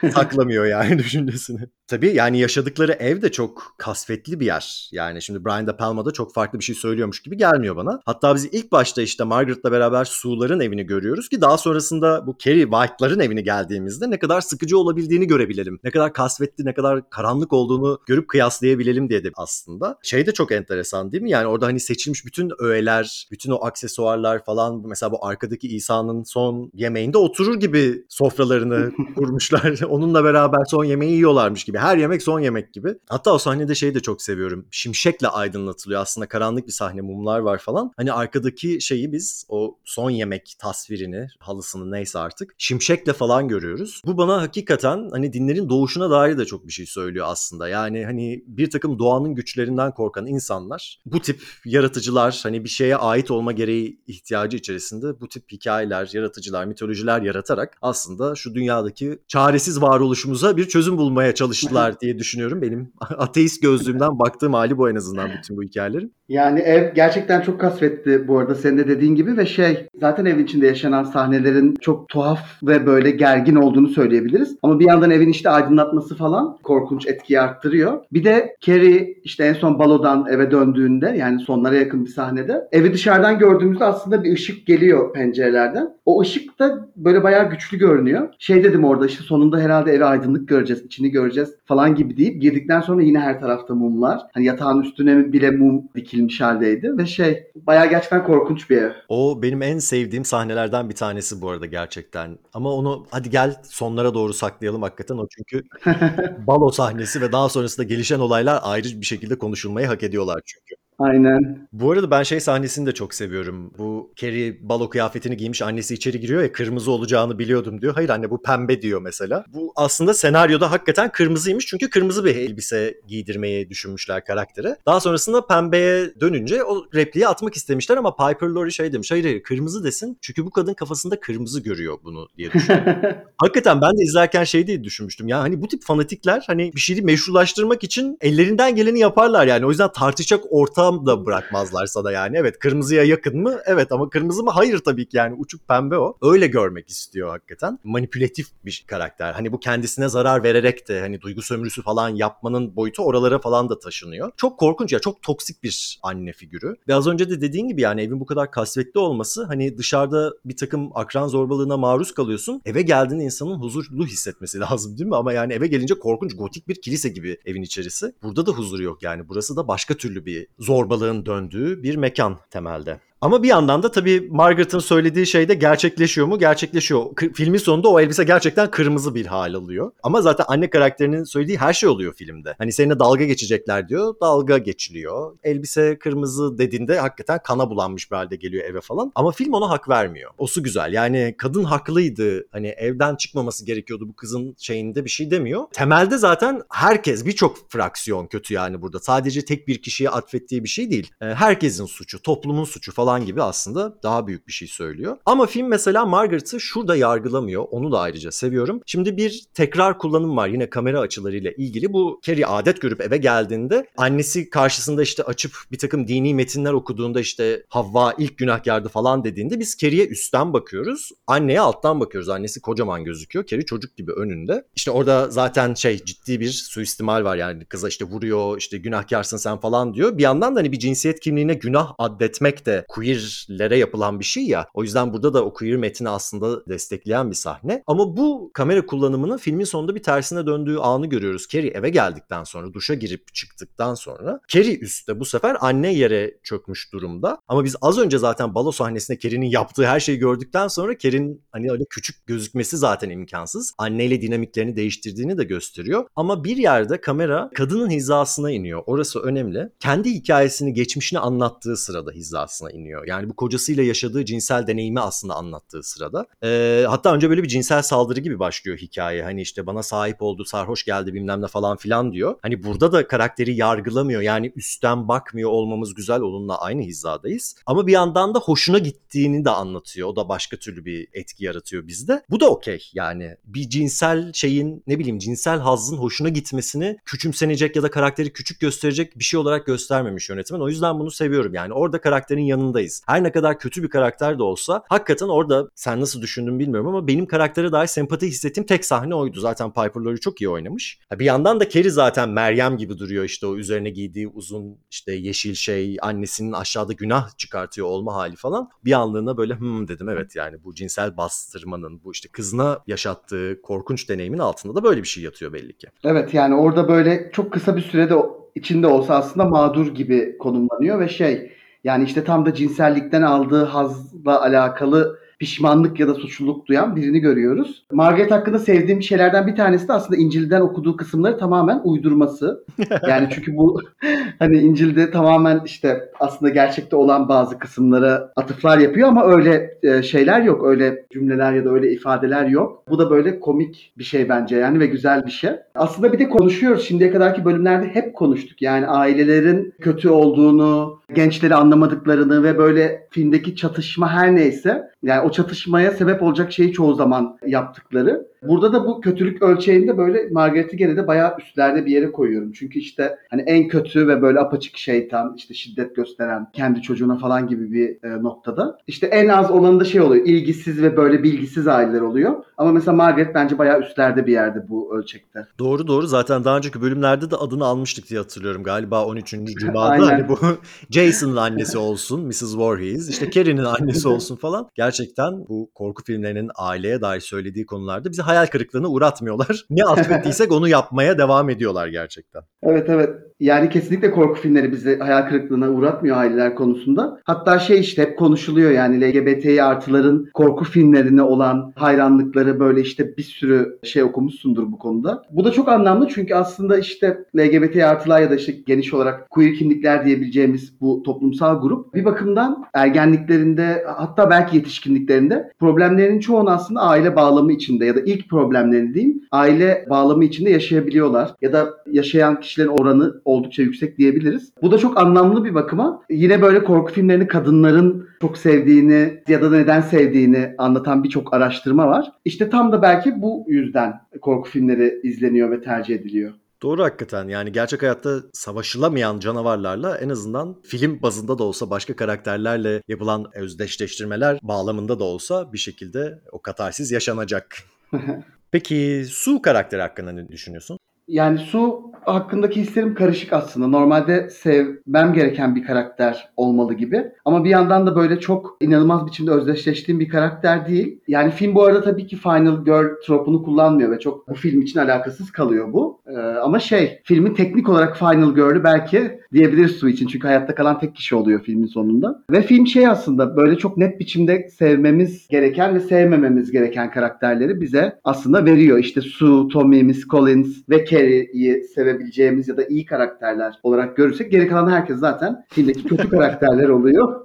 [0.15, 1.61] Saklamıyor yani düşüncesini.
[1.87, 4.89] Tabii yani yaşadıkları ev de çok kasvetli bir yer.
[4.93, 8.01] Yani şimdi Brian De Palma da çok farklı bir şey söylüyormuş gibi gelmiyor bana.
[8.05, 12.71] Hatta biz ilk başta işte Margaret'la beraber Sue'ların evini görüyoruz ki daha sonrasında bu Carrie
[12.71, 15.79] White'ların evini geldiğimizde ne kadar sıkıcı olabildiğini görebilelim.
[15.85, 19.99] Ne kadar kasvetli, ne kadar karanlık olduğunu görüp kıyaslayabilelim diye de aslında.
[20.03, 21.31] Şey de çok enteresan değil mi?
[21.31, 26.71] Yani orada hani seçilmiş bütün öğeler, bütün o aksesuarlar falan mesela bu arkadaki İsa'nın son
[26.75, 29.81] yemeğinde oturur gibi sofralarını kurmuşlar.
[29.89, 31.79] Onunla beraber son yemeği yiyorlarmış gibi.
[31.79, 32.95] Her yemek son yemek gibi.
[33.09, 34.67] Hatta o sahnede şeyi de çok seviyorum.
[34.71, 35.82] Şimşekle aydınlatılıyor.
[35.91, 37.93] Aslında karanlık bir sahne, mumlar var falan.
[37.97, 44.03] Hani arkadaki şeyi biz o son yemek tasvirini, halısını neyse artık şimşekle falan görüyoruz.
[44.07, 47.69] Bu bana hakikaten hani dinlerin doğuşuna dair de çok bir şey söylüyor aslında.
[47.69, 53.31] Yani hani bir takım doğanın güçlerinden korkan insanlar bu tip yaratıcılar hani bir şeye ait
[53.31, 60.57] olma gereği ihtiyacı içerisinde bu tip hikayeler, yaratıcılar, mitolojiler yaratarak aslında şu dünyadaki çaresiz varoluşumuza
[60.57, 62.63] bir çözüm bulmaya çalıştılar diye düşünüyorum.
[62.63, 66.15] Benim ateist gözlüğümden baktığım hali bu en azından bütün bu hikayelerin.
[66.33, 70.45] Yani ev gerçekten çok kasvetli bu arada senin de dediğin gibi ve şey zaten evin
[70.45, 74.57] içinde yaşanan sahnelerin çok tuhaf ve böyle gergin olduğunu söyleyebiliriz.
[74.63, 78.01] Ama bir yandan evin işte aydınlatması falan korkunç etkiyi arttırıyor.
[78.13, 82.93] Bir de Carrie işte en son balodan eve döndüğünde yani sonlara yakın bir sahnede evi
[82.93, 85.89] dışarıdan gördüğümüzde aslında bir ışık geliyor pencerelerden.
[86.07, 88.29] O ışık da böyle bayağı güçlü görünüyor.
[88.39, 92.81] Şey dedim orada işte sonunda herhalde eve aydınlık göreceğiz, içini göreceğiz falan gibi deyip girdikten
[92.81, 94.21] sonra yine her tarafta mumlar.
[94.35, 98.93] Hani yatağın üstüne bile mum dikilmiş edilmiş haldeydi ve şey bayağı gerçekten korkunç bir ev.
[99.09, 102.39] O benim en sevdiğim sahnelerden bir tanesi bu arada gerçekten.
[102.55, 105.63] Ama onu hadi gel sonlara doğru saklayalım hakikaten o çünkü
[106.47, 110.82] balo sahnesi ve daha sonrasında gelişen olaylar ayrı bir şekilde konuşulmayı hak ediyorlar çünkü.
[111.03, 111.69] Aynen.
[111.73, 113.73] Bu arada ben şey sahnesini de çok seviyorum.
[113.79, 117.95] Bu Carrie balo kıyafetini giymiş annesi içeri giriyor ya kırmızı olacağını biliyordum diyor.
[117.95, 119.45] Hayır anne bu pembe diyor mesela.
[119.55, 124.77] Bu aslında senaryoda hakikaten kırmızıymış çünkü kırmızı bir elbise giydirmeyi düşünmüşler karaktere.
[124.87, 129.11] Daha sonrasında pembeye dönünce o repliği atmak istemişler ama Piper Laurie şey demiş.
[129.11, 132.85] Hayır hayır kırmızı desin çünkü bu kadın kafasında kırmızı görüyor bunu diye düşünüyor.
[133.37, 135.29] hakikaten ben de izlerken şey diye düşünmüştüm.
[135.29, 139.67] Ya hani bu tip fanatikler hani bir şeyi meşrulaştırmak için ellerinden geleni yaparlar yani.
[139.67, 140.53] O yüzden tartışacak
[140.93, 142.37] ortam da bırakmazlar sana yani.
[142.37, 143.61] Evet kırmızıya yakın mı?
[143.67, 144.51] Evet ama kırmızı mı?
[144.51, 146.17] Hayır tabii ki yani uçuk pembe o.
[146.23, 147.79] Öyle görmek istiyor hakikaten.
[147.85, 149.33] Manipülatif bir karakter.
[149.33, 153.79] Hani bu kendisine zarar vererek de hani duygu sömürüsü falan yapmanın boyutu oralara falan da
[153.79, 154.31] taşınıyor.
[154.37, 156.77] Çok korkunç ya çok toksik bir anne figürü.
[156.89, 160.57] Ve az önce de dediğin gibi yani evin bu kadar kasvetli olması hani dışarıda bir
[160.57, 162.63] takım akran zorbalığına maruz kalıyorsun.
[162.65, 165.17] Eve geldiğinde insanın huzurlu hissetmesi lazım değil mi?
[165.17, 168.15] Ama yani eve gelince korkunç gotik bir kilise gibi evin içerisi.
[168.23, 169.29] Burada da huzur yok yani.
[169.29, 173.01] Burası da başka türlü bir zorbalığın döndüğü bir mekan temelde.
[173.23, 176.39] Ama bir yandan da tabii Margaret'ın söylediği şey de gerçekleşiyor mu?
[176.39, 177.15] Gerçekleşiyor.
[177.15, 179.93] K- filmin sonunda o elbise gerçekten kırmızı bir hal alıyor.
[180.03, 182.55] Ama zaten anne karakterinin söylediği her şey oluyor filmde.
[182.59, 184.15] Hani seninle dalga geçecekler diyor.
[184.21, 185.37] Dalga geçiliyor.
[185.43, 189.13] Elbise kırmızı dediğinde hakikaten kana bulanmış bir halde geliyor eve falan.
[189.15, 190.31] Ama film ona hak vermiyor.
[190.39, 190.93] Osu güzel.
[190.93, 192.47] Yani kadın haklıydı.
[192.53, 195.65] Hani evden çıkmaması gerekiyordu bu kızın şeyinde bir şey demiyor.
[195.73, 198.99] Temelde zaten herkes birçok fraksiyon kötü yani burada.
[198.99, 201.11] Sadece tek bir kişiye atfettiği bir şey değil.
[201.21, 205.17] Ee, Herkesin suçu, toplumun suçu falan gibi aslında daha büyük bir şey söylüyor.
[205.27, 207.65] Ama film mesela Margaret'ı şurada yargılamıyor.
[207.71, 208.81] Onu da ayrıca seviyorum.
[208.87, 211.93] Şimdi bir tekrar kullanım var yine kamera açılarıyla ilgili.
[211.93, 217.21] Bu Carrie adet görüp eve geldiğinde annesi karşısında işte açıp bir takım dini metinler okuduğunda
[217.21, 221.11] işte Havva ilk günahkardı falan dediğinde biz Carrie'ye üstten bakıyoruz.
[221.27, 222.29] Anneye alttan bakıyoruz.
[222.29, 223.47] Annesi kocaman gözüküyor.
[223.47, 224.65] Carrie çocuk gibi önünde.
[224.77, 229.57] İşte orada zaten şey ciddi bir suistimal var yani kıza işte vuruyor işte günahkarsın sen
[229.61, 230.19] falan diyor.
[230.19, 234.69] Bir yandan da hani bir cinsiyet kimliğine günah addetmek de queerlere yapılan bir şey ya.
[234.75, 237.83] O yüzden burada da o queer metni aslında destekleyen bir sahne.
[237.87, 241.47] Ama bu kamera kullanımının filmin sonunda bir tersine döndüğü anı görüyoruz.
[241.49, 246.93] Carrie eve geldikten sonra, duşa girip çıktıktan sonra Carrie üstte bu sefer anne yere çökmüş
[246.93, 247.39] durumda.
[247.49, 251.71] Ama biz az önce zaten balo sahnesinde Carrie'nin yaptığı her şeyi gördükten sonra Carrie'nin hani
[251.71, 253.75] öyle küçük gözükmesi zaten imkansız.
[253.79, 256.07] Anneyle dinamiklerini değiştirdiğini de gösteriyor.
[256.17, 258.83] Ama bir yerde kamera kadının hizasına iniyor.
[258.87, 259.69] Orası önemli.
[259.81, 262.92] Kendi hikayesini, geçmişini anlattığı sırada hizasına iniyor.
[263.07, 266.27] Yani bu kocasıyla yaşadığı cinsel deneyimi aslında anlattığı sırada.
[266.45, 269.23] Ee, hatta önce böyle bir cinsel saldırı gibi başlıyor hikaye.
[269.23, 272.35] Hani işte bana sahip oldu, sarhoş geldi bilmem ne falan filan diyor.
[272.43, 274.23] Hani burada da karakteri yargılamıyor.
[274.23, 277.57] Yani üstten bakmıyor olmamız güzel onunla aynı hizadayız.
[277.67, 280.09] Ama bir yandan da hoşuna gittiğini de anlatıyor.
[280.09, 282.23] O da başka türlü bir etki yaratıyor bizde.
[282.31, 283.37] Bu da okey yani.
[283.45, 289.19] Bir cinsel şeyin ne bileyim cinsel hazzın hoşuna gitmesini küçümsenecek ya da karakteri küçük gösterecek
[289.19, 290.61] bir şey olarak göstermemiş yönetmen.
[290.61, 291.73] O yüzden bunu seviyorum yani.
[291.73, 292.43] Orada karakterin
[292.83, 293.03] yanındayız.
[293.07, 297.07] Her ne kadar kötü bir karakter de olsa hakikaten orada sen nasıl düşündün bilmiyorum ama
[297.07, 299.41] benim karaktere dair sempati hissettiğim tek sahne oydu.
[299.41, 300.99] Zaten Piper Laurie çok iyi oynamış.
[301.19, 305.55] Bir yandan da Carrie zaten Meryem gibi duruyor işte o üzerine giydiği uzun işte yeşil
[305.55, 308.69] şey annesinin aşağıda günah çıkartıyor olma hali falan.
[308.85, 314.09] Bir anlığına böyle hmm dedim evet yani bu cinsel bastırmanın bu işte kızına yaşattığı korkunç
[314.09, 315.87] deneyimin altında da böyle bir şey yatıyor belli ki.
[316.05, 318.15] Evet yani orada böyle çok kısa bir sürede
[318.55, 321.53] içinde olsa aslında mağdur gibi konumlanıyor ve şey
[321.85, 327.85] yani işte tam da cinsellikten aldığı hazla alakalı pişmanlık ya da suçluluk duyan birini görüyoruz.
[327.93, 332.65] Margaret hakkında sevdiğim şeylerden bir tanesi de aslında İncil'den okuduğu kısımları tamamen uydurması.
[333.09, 333.81] Yani çünkü bu
[334.39, 340.43] hani İncil'de tamamen işte aslında gerçekte olan bazı kısımlara atıflar yapıyor ama öyle e, şeyler
[340.43, 340.67] yok.
[340.67, 342.83] Öyle cümleler ya da öyle ifadeler yok.
[342.89, 345.51] Bu da böyle komik bir şey bence yani ve güzel bir şey.
[345.75, 346.85] Aslında bir de konuşuyoruz.
[346.85, 348.63] Şimdiye kadarki bölümlerde hep konuştuk.
[348.63, 355.91] Yani ailelerin kötü olduğunu, gençleri anlamadıklarını ve böyle filmdeki çatışma her neyse yani o çatışmaya
[355.91, 358.32] sebep olacak şeyi çoğu zaman yaptıkları.
[358.43, 362.53] Burada da bu kötülük ölçeğinde böyle Margaret'i gene de bayağı üstlerde bir yere koyuyorum.
[362.53, 367.49] Çünkü işte hani en kötü ve böyle apaçık şeytan, işte şiddet gösteren, kendi çocuğuna falan
[367.49, 368.79] gibi bir e, noktada.
[368.87, 372.45] İşte en az olanı da şey oluyor, ilgisiz ve böyle bilgisiz aileler oluyor.
[372.57, 375.47] Ama mesela Margaret bence bayağı üstlerde bir yerde bu ölçekte.
[375.59, 378.63] Doğru doğru zaten daha önceki bölümlerde de adını almıştık diye hatırlıyorum.
[378.63, 379.31] Galiba 13.
[379.59, 380.39] Cuma'da hani bu
[380.91, 382.57] Jason'ın annesi olsun, Mrs.
[382.57, 384.69] Voorhees, işte Carrie'nin annesi olsun falan.
[384.75, 389.67] Gerçekten bu korku filmlerinin aileye dair söylediği konularda bizi hayal kırıklığına uğratmıyorlar.
[389.71, 392.43] Ne atfettiysek onu yapmaya devam ediyorlar gerçekten.
[392.63, 393.11] Evet evet.
[393.41, 397.21] Yani kesinlikle korku filmleri bizi hayal kırıklığına uğratmıyor aileler konusunda.
[397.25, 403.23] Hatta şey işte hep konuşuluyor yani LGBTİ artıların korku filmlerine olan hayranlıkları böyle işte bir
[403.23, 405.23] sürü şey okumuşsundur bu konuda.
[405.31, 409.55] Bu da çok anlamlı çünkü aslında işte LGBTİ artılar ya da işte geniş olarak queer
[409.55, 417.17] kimlikler diyebileceğimiz bu toplumsal grup bir bakımdan ergenliklerinde hatta belki yetişkinliklerinde problemlerin çoğunu aslında aile
[417.17, 422.69] bağlamı içinde ya da ilk problemlerini diyeyim aile bağlamı içinde yaşayabiliyorlar ya da yaşayan kişilerin
[422.69, 424.53] oranı oldukça yüksek diyebiliriz.
[424.63, 426.03] Bu da çok anlamlı bir bakıma.
[426.11, 432.13] Yine böyle korku filmlerini kadınların çok sevdiğini ya da neden sevdiğini anlatan birçok araştırma var.
[432.25, 436.33] İşte tam da belki bu yüzden korku filmleri izleniyor ve tercih ediliyor.
[436.63, 442.83] Doğru hakikaten yani gerçek hayatta savaşılamayan canavarlarla en azından film bazında da olsa başka karakterlerle
[442.89, 447.59] yapılan özdeşleştirmeler bağlamında da olsa bir şekilde o katarsiz yaşanacak.
[448.51, 450.79] Peki Su karakteri hakkında ne düşünüyorsun?
[451.09, 453.67] Yani Su hakkındaki hislerim karışık aslında.
[453.67, 457.05] Normalde sevmem gereken bir karakter olmalı gibi.
[457.25, 461.01] Ama bir yandan da böyle çok inanılmaz biçimde özdeşleştiğim bir karakter değil.
[461.09, 464.81] Yani film bu arada tabii ki Final Girl tropunu kullanmıyor ve çok bu film için
[464.81, 466.01] alakasız kalıyor bu.
[466.07, 470.07] Ee, ama şey, filmin teknik olarak Final Girl'ü belki diyebiliriz Su için.
[470.07, 472.23] Çünkü hayatta kalan tek kişi oluyor filmin sonunda.
[472.31, 477.99] Ve film şey aslında böyle çok net biçimde sevmemiz gereken ve sevmememiz gereken karakterleri bize
[478.05, 478.79] aslında veriyor.
[478.79, 484.49] İşte Su, Tommy, Miss Collins ve Carrie'yi sevebileceğimiz ya da iyi karakterler olarak görürsek geri
[484.49, 487.23] kalan herkes zaten filmdeki kötü karakterler oluyor.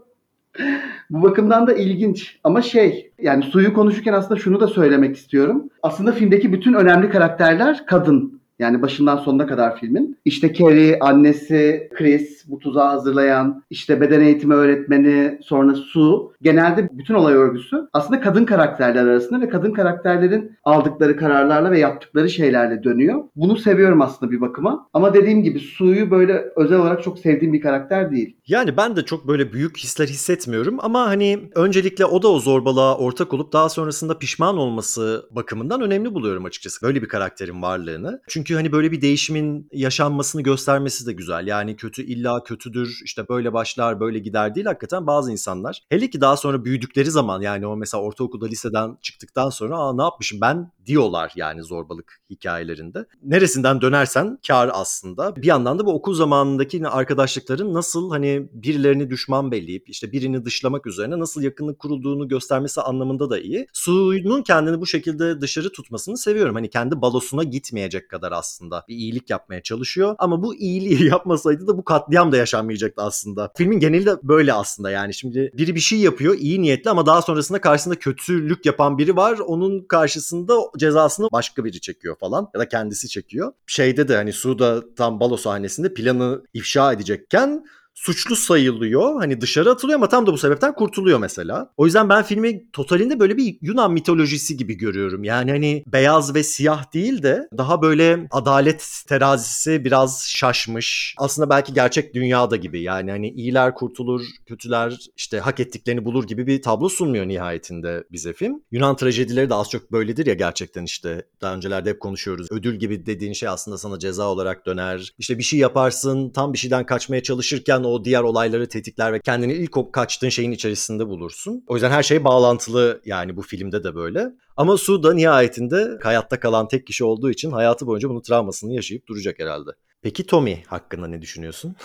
[1.10, 2.39] Bu bakımdan da ilginç.
[2.43, 5.70] Ama şey yani suyu konuşurken aslında şunu da söylemek istiyorum.
[5.84, 8.37] Aslında filmdeki bütün önemli karakterler kadın.
[8.60, 10.17] Yani başından sonuna kadar filmin.
[10.26, 16.34] İşte Carrie, annesi, Chris, bu tuzağı hazırlayan, işte beden eğitimi öğretmeni, sonra Su.
[16.41, 22.30] Genelde bütün olay örgüsü aslında kadın karakterler arasında ve kadın karakterlerin aldıkları kararlarla ve yaptıkları
[22.30, 23.24] şeylerle dönüyor.
[23.36, 24.88] Bunu seviyorum aslında bir bakıma.
[24.93, 28.36] Ama dediğim gibi Su'yu böyle özel olarak çok sevdiğim bir karakter değil.
[28.48, 32.98] Yani ben de çok böyle büyük hisler hissetmiyorum ama hani öncelikle o da o zorbalığa
[32.98, 38.22] ortak olup daha sonrasında pişman olması bakımından önemli buluyorum açıkçası böyle bir karakterin varlığını.
[38.28, 41.48] Çünkü hani böyle bir değişimin yaşanmasını göstermesi de güzel.
[41.48, 45.84] Yani kötü illa kötüdür işte böyle başlar böyle gider değil hakikaten bazı insanlar.
[45.90, 50.02] Hele ki daha sonra büyüdükleri zaman yani o mesela ortaokulda liseden çıktıktan sonra aa ne
[50.02, 53.06] yapmışım ben diyorlar yani zorbalık hikayelerinde.
[53.24, 55.36] Neresinden dönersen kar aslında.
[55.36, 60.88] Bir yandan da bu okul zamanındaki arkadaşlıkların nasıl hani birilerini düşman belleyip işte birini dışlamak
[60.88, 63.68] üzerine nasıl yakınlık kurulduğunu göstermesi anlamında da iyi.
[63.74, 66.56] Su'nun kendini bu şekilde dışarı tutmasını seviyorum.
[66.56, 70.15] Hani kendi balosuna gitmeyecek kadar aslında bir iyilik yapmaya çalışıyor.
[70.19, 73.52] Ama bu iyiliği yapmasaydı da bu katliam da yaşanmayacaktı aslında.
[73.58, 75.13] Filmin geneli de böyle aslında yani.
[75.13, 79.39] Şimdi biri bir şey yapıyor iyi niyetli ama daha sonrasında karşısında kötülük yapan biri var.
[79.39, 83.54] Onun karşısında cezasını başka biri çekiyor falan ya da kendisi çekiyor.
[83.67, 87.65] Şeyde de hani Su'da tam balo sahnesinde planı ifşa edecekken
[87.98, 89.20] suçlu sayılıyor.
[89.20, 91.74] Hani dışarı atılıyor ama tam da bu sebepten kurtuluyor mesela.
[91.78, 95.24] O yüzden ben filmi totalinde böyle bir Yunan mitolojisi gibi görüyorum.
[95.24, 101.16] Yani hani beyaz ve siyah değil de daha böyle adalet terazisi biraz şaşmış.
[101.18, 102.82] Aslında belki gerçek dünyada gibi.
[102.82, 108.34] Yani hani iyiler kurtulur, kötüler işte hak ettiklerini bulur gibi bir tablo sunmuyor nihayetinde bize
[108.34, 108.62] film.
[108.72, 111.26] Yunan trajedileri de az çok böyledir ya gerçekten işte.
[111.42, 112.48] Daha öncelerde hep konuşuyoruz.
[112.52, 115.14] Ödül gibi dediğin şey aslında sana ceza olarak döner.
[115.18, 119.54] İşte bir şey yaparsın, tam bir şeyden kaçmaya çalışırken o diğer olayları tetikler ve kendini
[119.54, 121.63] ilk o kaçtığın şeyin içerisinde bulursun.
[121.67, 124.32] O yüzden her şey bağlantılı yani bu filmde de böyle.
[124.58, 129.08] Ama Su da nihayetinde hayatta kalan tek kişi olduğu için hayatı boyunca bunun travmasını yaşayıp
[129.08, 129.71] duracak herhalde.
[130.02, 131.76] Peki Tommy hakkında ne düşünüyorsun?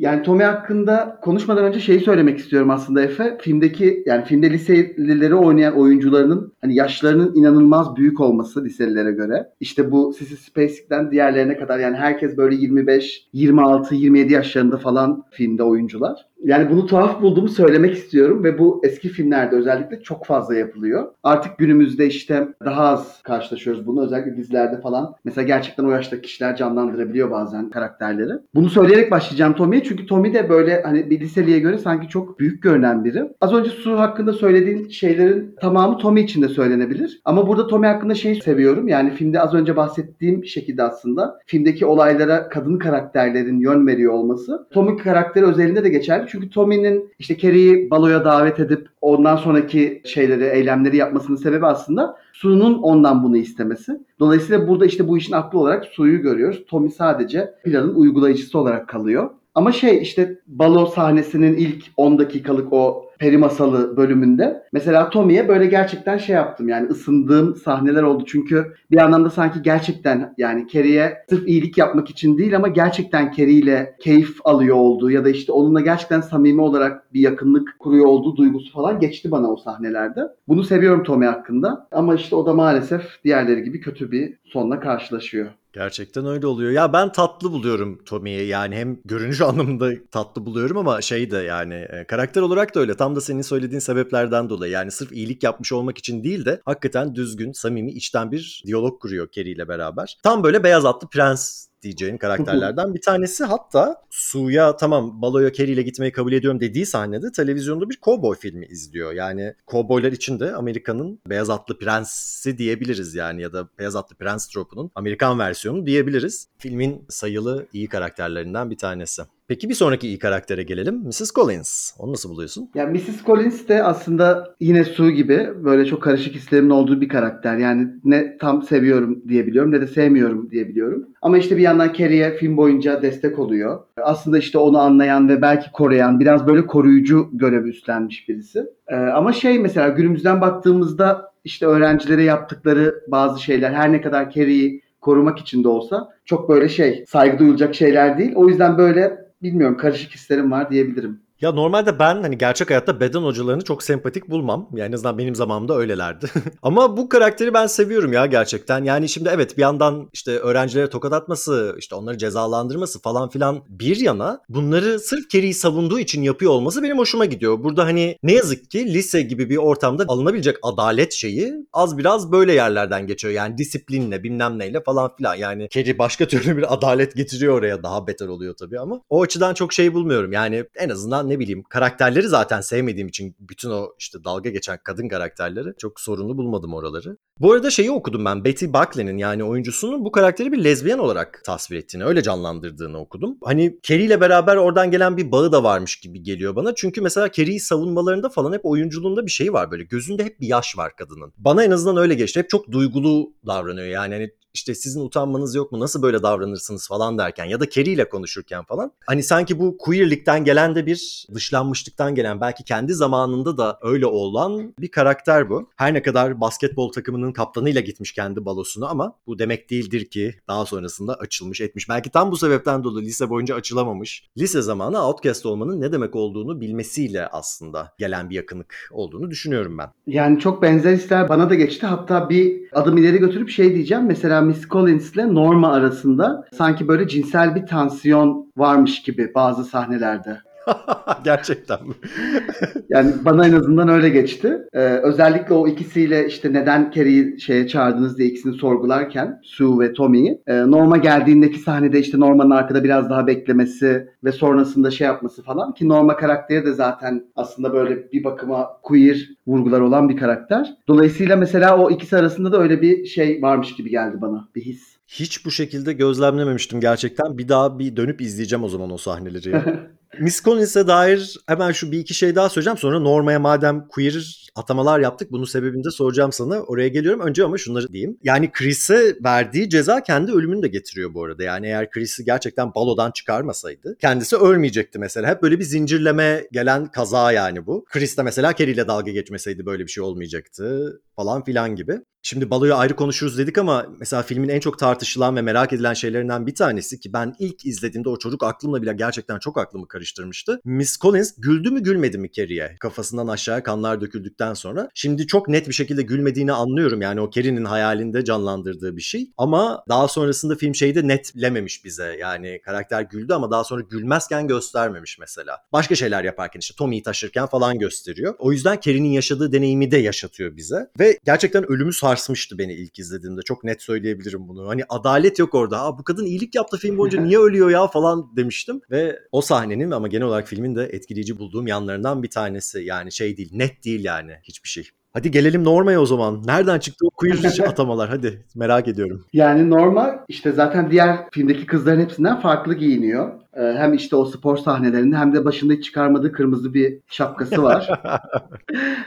[0.00, 3.38] Yani Tommy hakkında konuşmadan önce şeyi söylemek istiyorum aslında Efe.
[3.40, 9.46] Filmdeki yani filmde liselileri oynayan oyuncularının hani yaşlarının inanılmaz büyük olması liselilere göre.
[9.60, 15.62] İşte bu Sissy Spacek'ten diğerlerine kadar yani herkes böyle 25, 26, 27 yaşlarında falan filmde
[15.62, 16.26] oyuncular.
[16.44, 21.08] Yani bunu tuhaf bulduğumu söylemek istiyorum ve bu eski filmlerde özellikle çok fazla yapılıyor.
[21.22, 25.14] Artık günümüzde işte daha az karşılaşıyoruz bunu özellikle dizilerde falan.
[25.24, 28.32] Mesela gerçekten o yaştaki kişiler canlandırabiliyor bazen karakterleri.
[28.54, 32.62] Bunu söyleyerek başlayacağım Tommy'ye çünkü Tommy de böyle hani bir liseliye göre sanki çok büyük
[32.62, 33.24] görünen biri.
[33.40, 37.20] Az önce Su hakkında söylediğin şeylerin tamamı Tommy için de söylenebilir.
[37.24, 38.88] Ama burada Tommy hakkında şeyi seviyorum.
[38.88, 44.66] Yani filmde az önce bahsettiğim şekilde aslında filmdeki olaylara kadın karakterlerin yön veriyor olması.
[44.72, 46.29] Tommy karakteri özelinde de geçerli.
[46.30, 52.78] Çünkü Tommy'nin işte Carrie'yi baloya davet edip ondan sonraki şeyleri, eylemleri yapmasının sebebi aslında Su'nun
[52.78, 54.00] ondan bunu istemesi.
[54.18, 56.64] Dolayısıyla burada işte bu işin aklı olarak Su'yu görüyoruz.
[56.68, 59.30] Tommy sadece planın uygulayıcısı olarak kalıyor.
[59.54, 64.62] Ama şey işte balo sahnesinin ilk 10 dakikalık o peri masalı bölümünde.
[64.72, 68.24] Mesela Tommy'ye böyle gerçekten şey yaptım yani ısındığım sahneler oldu.
[68.26, 73.52] Çünkü bir anlamda sanki gerçekten yani Carrie'ye sırf iyilik yapmak için değil ama gerçekten Carrie
[73.52, 78.36] ile keyif alıyor olduğu ya da işte onunla gerçekten samimi olarak bir yakınlık kuruyor olduğu
[78.36, 80.20] duygusu falan geçti bana o sahnelerde.
[80.48, 85.46] Bunu seviyorum Tommy hakkında ama işte o da maalesef diğerleri gibi kötü bir sonla karşılaşıyor.
[85.72, 86.70] Gerçekten öyle oluyor.
[86.70, 88.46] Ya ben tatlı buluyorum Tommy'yi.
[88.46, 92.96] Yani hem görünüş anlamında tatlı buluyorum ama şey de yani e, karakter olarak da öyle.
[92.96, 94.72] Tam da senin söylediğin sebeplerden dolayı.
[94.72, 99.28] Yani sırf iyilik yapmış olmak için değil de hakikaten düzgün, samimi, içten bir diyalog kuruyor
[99.32, 100.18] Carrie ile beraber.
[100.22, 103.44] Tam böyle beyaz atlı prens diyeceğin karakterlerden bir tanesi.
[103.44, 108.66] Hatta Su'ya tamam baloya Carrie ile gitmeyi kabul ediyorum dediği sahnede televizyonda bir kovboy filmi
[108.66, 109.12] izliyor.
[109.12, 114.48] Yani kovboylar için de Amerika'nın beyaz atlı prensi diyebiliriz yani ya da beyaz atlı prens
[114.48, 116.48] tropunun Amerikan versiyonu diyebiliriz.
[116.58, 119.22] Filmin sayılı iyi karakterlerinden bir tanesi.
[119.50, 120.94] Peki bir sonraki iyi karaktere gelelim.
[120.94, 121.32] Mrs.
[121.34, 121.92] Collins.
[121.98, 122.70] Onu nasıl buluyorsun?
[122.74, 123.24] Yani Mrs.
[123.26, 127.56] Collins de aslında yine Sue gibi böyle çok karışık hislerimin olduğu bir karakter.
[127.56, 131.08] Yani ne tam seviyorum diyebiliyorum ne de sevmiyorum diyebiliyorum.
[131.22, 133.80] Ama işte bir yandan Carrie'ye film boyunca destek oluyor.
[134.02, 138.66] Aslında işte onu anlayan ve belki koruyan, biraz böyle koruyucu görev üstlenmiş birisi.
[138.88, 144.82] Ee, ama şey mesela günümüzden baktığımızda işte öğrencilere yaptıkları bazı şeyler her ne kadar Carrie'yi
[145.00, 148.32] korumak için de olsa çok böyle şey saygı duyulacak şeyler değil.
[148.34, 151.20] O yüzden böyle bilmiyorum karışık hislerim var diyebilirim.
[151.40, 154.68] Ya normalde ben hani gerçek hayatta beden hocalarını çok sempatik bulmam.
[154.74, 156.26] Yani en azından benim zamanımda öylelerdi.
[156.62, 158.84] Ama bu karakteri ben seviyorum ya gerçekten.
[158.84, 163.96] Yani şimdi evet bir yandan işte öğrencilere tokat atması, işte onları cezalandırması falan filan bir
[163.96, 167.64] yana bunları sırf Kerry'i savunduğu için yapıyor olması benim hoşuma gidiyor.
[167.64, 172.52] Burada hani ne yazık ki lise gibi bir ortamda alınabilecek adalet şeyi az biraz böyle
[172.52, 173.34] yerlerden geçiyor.
[173.34, 175.34] Yani disiplinle bilmem neyle falan filan.
[175.34, 179.54] Yani Kerry başka türlü bir adalet getiriyor oraya daha beter oluyor tabii ama o açıdan
[179.54, 180.32] çok şey bulmuyorum.
[180.32, 185.08] Yani en azından ne bileyim karakterleri zaten sevmediğim için bütün o işte dalga geçen kadın
[185.08, 187.16] karakterleri çok sorunlu bulmadım oraları.
[187.40, 191.76] Bu arada şeyi okudum ben Betty Buckley'nin yani oyuncusunun bu karakteri bir lezbiyen olarak tasvir
[191.76, 193.38] ettiğini, öyle canlandırdığını okudum.
[193.44, 196.74] Hani Carrie ile beraber oradan gelen bir bağı da varmış gibi geliyor bana.
[196.74, 199.84] Çünkü mesela Carrie'yi savunmalarında falan hep oyunculuğunda bir şey var böyle.
[199.84, 201.32] Gözünde hep bir yaş var kadının.
[201.38, 202.40] Bana en azından öyle geçti.
[202.40, 207.18] Hep çok duygulu davranıyor yani hani işte sizin utanmanız yok mu nasıl böyle davranırsınız falan
[207.18, 208.92] derken ya da Carrie ile konuşurken falan.
[209.06, 214.74] Hani sanki bu queerlikten gelen de bir dışlanmışlıktan gelen belki kendi zamanında da öyle olan
[214.78, 215.70] bir karakter bu.
[215.76, 220.66] Her ne kadar basketbol takımının kaptanıyla gitmiş kendi balosunu ama bu demek değildir ki daha
[220.66, 221.88] sonrasında açılmış etmiş.
[221.88, 224.28] Belki tam bu sebepten dolayı lise boyunca açılamamış.
[224.38, 229.88] Lise zamanı outcast olmanın ne demek olduğunu bilmesiyle aslında gelen bir yakınlık olduğunu düşünüyorum ben.
[230.06, 231.86] Yani çok benzer hisler bana da geçti.
[231.86, 234.06] Hatta bir adım ileri götürüp şey diyeceğim.
[234.06, 240.49] Mesela Miss Collins ile Norma arasında sanki böyle cinsel bir tansiyon varmış gibi bazı sahnelerde.
[241.24, 241.94] Gerçekten mi?
[242.88, 244.58] yani bana en azından öyle geçti.
[244.72, 250.42] Ee, özellikle o ikisiyle işte neden Carrie'yi şeye çağırdınız diye ikisini sorgularken Sue ve Tommy'yi.
[250.46, 255.74] E, Norma geldiğindeki sahnede işte Norma'nın arkada biraz daha beklemesi ve sonrasında şey yapması falan
[255.74, 260.74] ki Norma karakteri de zaten aslında böyle bir bakıma queer vurgular olan bir karakter.
[260.88, 264.48] Dolayısıyla mesela o ikisi arasında da öyle bir şey varmış gibi geldi bana.
[264.54, 264.96] Bir his.
[265.06, 267.38] Hiç bu şekilde gözlemlememiştim gerçekten.
[267.38, 269.62] Bir daha bir dönüp izleyeceğim o zaman o sahneleri.
[270.18, 272.78] Miss Collins'e dair hemen şu bir iki şey daha söyleyeceğim.
[272.78, 276.60] Sonra Norma'ya madem queer atamalar yaptık bunun sebebini de soracağım sana.
[276.60, 277.20] Oraya geliyorum.
[277.20, 278.18] Önce ama şunları diyeyim.
[278.22, 281.42] Yani Chris'e verdiği ceza kendi ölümünü de getiriyor bu arada.
[281.42, 285.28] Yani eğer Chris'i gerçekten balodan çıkarmasaydı kendisi ölmeyecekti mesela.
[285.28, 287.84] Hep böyle bir zincirleme gelen kaza yani bu.
[287.84, 292.00] Chris de mesela Carrie ile dalga geçmeseydi böyle bir şey olmayacaktı falan filan gibi.
[292.22, 296.46] Şimdi baloyu ayrı konuşuruz dedik ama mesela filmin en çok tartışılan ve merak edilen şeylerinden
[296.46, 300.60] bir tanesi ki ben ilk izlediğimde o çocuk aklımla bile gerçekten çok aklımı karıştırmıştı.
[300.64, 302.76] Miss Collins güldü mü gülmedi mi Carrie'ye?
[302.80, 304.88] Kafasından aşağıya kanlar döküldükten sonra.
[304.94, 309.30] Şimdi çok net bir şekilde gülmediğini anlıyorum yani o Carrie'nin hayalinde canlandırdığı bir şey.
[309.38, 312.16] Ama daha sonrasında film şeyi de netlememiş bize.
[312.20, 315.58] Yani karakter güldü ama daha sonra gülmezken göstermemiş mesela.
[315.72, 318.34] Başka şeyler yaparken işte Tommy'yi taşırken falan gösteriyor.
[318.38, 320.90] O yüzden Carrie'nin yaşadığı deneyimi de yaşatıyor bize.
[320.98, 323.42] Ve gerçekten ölümü sarsmıştı beni ilk izlediğimde.
[323.42, 324.68] Çok net söyleyebilirim bunu.
[324.68, 325.82] Hani adalet yok orada.
[325.82, 328.80] Aa, bu kadın iyilik yaptı film boyunca niye ölüyor ya falan demiştim.
[328.90, 332.82] Ve o sahnenin ama genel olarak filmin de etkileyici bulduğum yanlarından bir tanesi.
[332.82, 334.88] Yani şey değil, net değil yani hiçbir şey.
[335.12, 336.42] Hadi gelelim Norma'ya o zaman.
[336.46, 338.08] Nereden çıktı o queer atamalar?
[338.08, 339.24] Hadi merak ediyorum.
[339.32, 343.32] Yani Norma işte zaten diğer filmdeki kızların hepsinden farklı giyiniyor.
[343.56, 347.90] Ee, hem işte o spor sahnelerinde hem de başında hiç çıkarmadığı kırmızı bir şapkası var.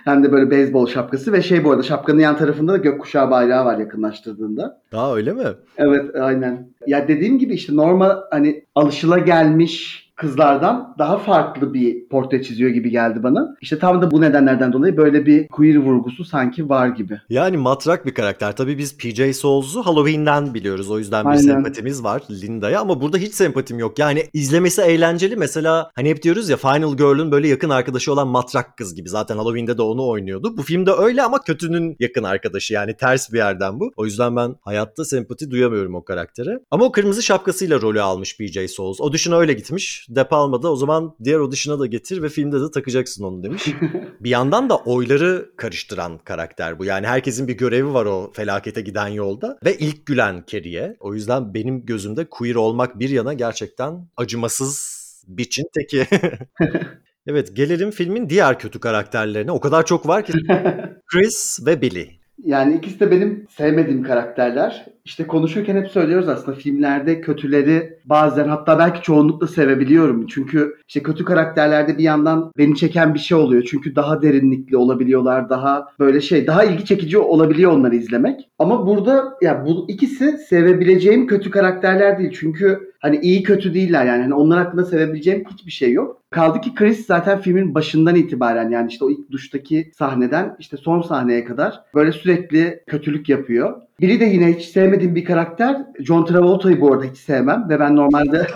[0.05, 3.65] hem de böyle beyzbol şapkası ve şey bu arada şapkanın yan tarafında da gökkuşağı bayrağı
[3.65, 4.81] var yakınlaştırdığında.
[4.91, 5.47] Daha öyle mi?
[5.77, 6.69] Evet aynen.
[6.87, 12.89] Ya dediğim gibi işte Norma hani alışıla gelmiş kızlardan daha farklı bir portre çiziyor gibi
[12.89, 13.55] geldi bana.
[13.61, 17.21] İşte tam da bu nedenlerden dolayı böyle bir queer vurgusu sanki var gibi.
[17.29, 18.55] Yani matrak bir karakter.
[18.55, 20.91] Tabii biz PJ Souls'u Halloween'den biliyoruz.
[20.91, 21.41] O yüzden bir Aynen.
[21.41, 23.99] sempatimiz var Linda'ya ama burada hiç sempatim yok.
[23.99, 25.35] Yani izlemesi eğlenceli.
[25.35, 29.09] Mesela hani hep diyoruz ya Final Girl'ün böyle yakın arkadaşı olan matrak kız gibi.
[29.09, 30.57] Zaten Halloween'de de onu oynuyordu.
[30.57, 33.91] Bu filmde öyle ama kötünün yakın arkadaşı yani ters bir yerden bu.
[33.97, 36.59] O yüzden ben hayatta sempati duyamıyorum o karaktere.
[36.71, 39.01] Ama o kırmızı şapkasıyla rolü almış PJ Souls.
[39.01, 40.07] Audition'a öyle gitmiş.
[40.15, 43.67] De Palma'da o zaman diğer audition'a da getir ve filmde de takacaksın onu demiş.
[44.19, 46.85] bir yandan da oyları karıştıran karakter bu.
[46.85, 50.97] Yani herkesin bir görevi var o felakete giden yolda ve ilk gülen Carrie'ye.
[50.99, 56.07] O yüzden benim gözümde queer olmak bir yana gerçekten acımasız biçin teki.
[57.27, 59.51] evet gelelim filmin diğer kötü karakterlerine.
[59.51, 60.33] O kadar çok var ki.
[61.07, 62.22] Chris ve Billy.
[62.45, 64.85] Yani ikisi de benim sevmediğim karakterler.
[65.05, 70.27] İşte konuşurken hep söylüyoruz aslında filmlerde kötüleri bazen hatta belki çoğunlukla sevebiliyorum.
[70.27, 73.63] Çünkü işte kötü karakterlerde bir yandan beni çeken bir şey oluyor.
[73.63, 75.49] Çünkü daha derinlikli olabiliyorlar.
[75.49, 78.49] Daha böyle şey daha ilgi çekici olabiliyor onları izlemek.
[78.59, 82.31] Ama burada ya bu ikisi sevebileceğim kötü karakterler değil.
[82.39, 84.21] Çünkü hani iyi kötü değiller yani.
[84.21, 86.21] Hani onlar hakkında sevebileceğim hiçbir şey yok.
[86.29, 91.01] Kaldı ki Chris zaten filmin başından itibaren yani işte o ilk duştaki sahneden işte son
[91.01, 93.81] sahneye kadar böyle sürekli kötülük yapıyor.
[94.01, 95.77] Biri de yine hiç sevmediğim bir karakter.
[95.99, 98.47] John Travolta'yı bu arada hiç sevmem ve ben normalde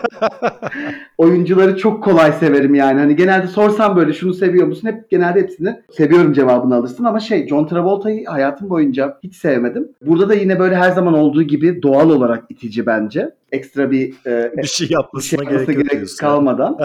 [1.17, 2.99] oyuncuları çok kolay severim yani.
[2.99, 4.87] Hani genelde sorsam böyle şunu seviyor musun?
[4.87, 9.87] Hep genelde hepsini seviyorum cevabını alırsın ama şey John Travolta'yı hayatım boyunca hiç sevmedim.
[10.01, 13.31] Burada da yine böyle her zaman olduğu gibi doğal olarak itici bence.
[13.51, 16.17] Ekstra bir e, Bir şey bir yapmasına şey gerek diyorsun.
[16.17, 16.77] kalmadan.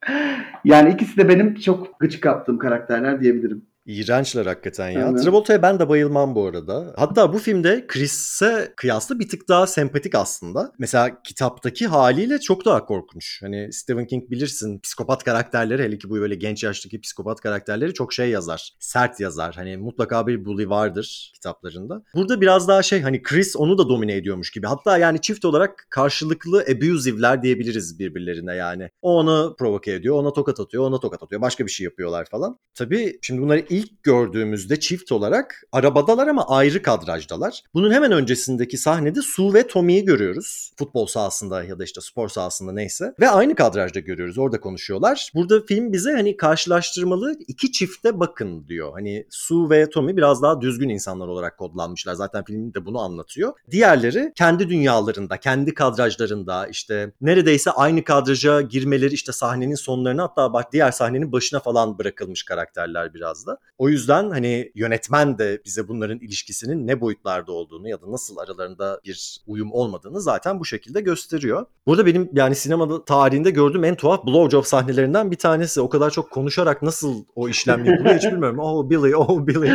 [0.64, 3.66] yani ikisi de benim çok gıcık kaptığım karakterler diyebilirim.
[3.88, 5.06] İğrençler hakikaten ya.
[5.06, 5.16] Aynen.
[5.16, 6.94] Travolta'ya ben de bayılmam bu arada.
[6.96, 10.72] Hatta bu filmde Chris'e kıyasla bir tık daha sempatik aslında.
[10.78, 13.42] Mesela kitaptaki haliyle çok daha korkunç.
[13.42, 18.12] Hani Stephen King bilirsin psikopat karakterleri hele ki bu böyle genç yaştaki psikopat karakterleri çok
[18.12, 18.72] şey yazar.
[18.78, 19.54] Sert yazar.
[19.54, 22.02] Hani mutlaka bir bully vardır kitaplarında.
[22.14, 24.66] Burada biraz daha şey hani Chris onu da domine ediyormuş gibi.
[24.66, 28.90] Hatta yani çift olarak karşılıklı abusive'ler diyebiliriz birbirlerine yani.
[29.02, 31.42] O onu provoke ediyor, ona tokat atıyor, ona tokat atıyor.
[31.42, 32.58] Başka bir şey yapıyorlar falan.
[32.74, 37.62] Tabii şimdi bunları ilk gördüğümüzde çift olarak arabadalar ama ayrı kadrajdalar.
[37.74, 40.72] Bunun hemen öncesindeki sahnede Sue ve Tommy'yi görüyoruz.
[40.78, 43.14] Futbol sahasında ya da işte spor sahasında neyse.
[43.20, 44.38] Ve aynı kadrajda görüyoruz.
[44.38, 45.30] Orada konuşuyorlar.
[45.34, 48.92] Burada film bize hani karşılaştırmalı iki çifte bakın diyor.
[48.92, 52.14] Hani Sue ve Tommy biraz daha düzgün insanlar olarak kodlanmışlar.
[52.14, 53.52] Zaten film de bunu anlatıyor.
[53.70, 60.72] Diğerleri kendi dünyalarında, kendi kadrajlarında işte neredeyse aynı kadraja girmeleri işte sahnenin sonlarına hatta bak
[60.72, 63.57] diğer sahnenin başına falan bırakılmış karakterler biraz da.
[63.78, 69.00] O yüzden hani yönetmen de bize bunların ilişkisinin ne boyutlarda olduğunu ya da nasıl aralarında
[69.04, 71.66] bir uyum olmadığını zaten bu şekilde gösteriyor.
[71.86, 75.80] Burada benim yani sinemada tarihinde gördüğüm en tuhaf blowjob sahnelerinden bir tanesi.
[75.80, 78.58] O kadar çok konuşarak nasıl o işlem yapılıyor hiç bilmiyorum.
[78.58, 79.70] Oh Billy, oh Billy.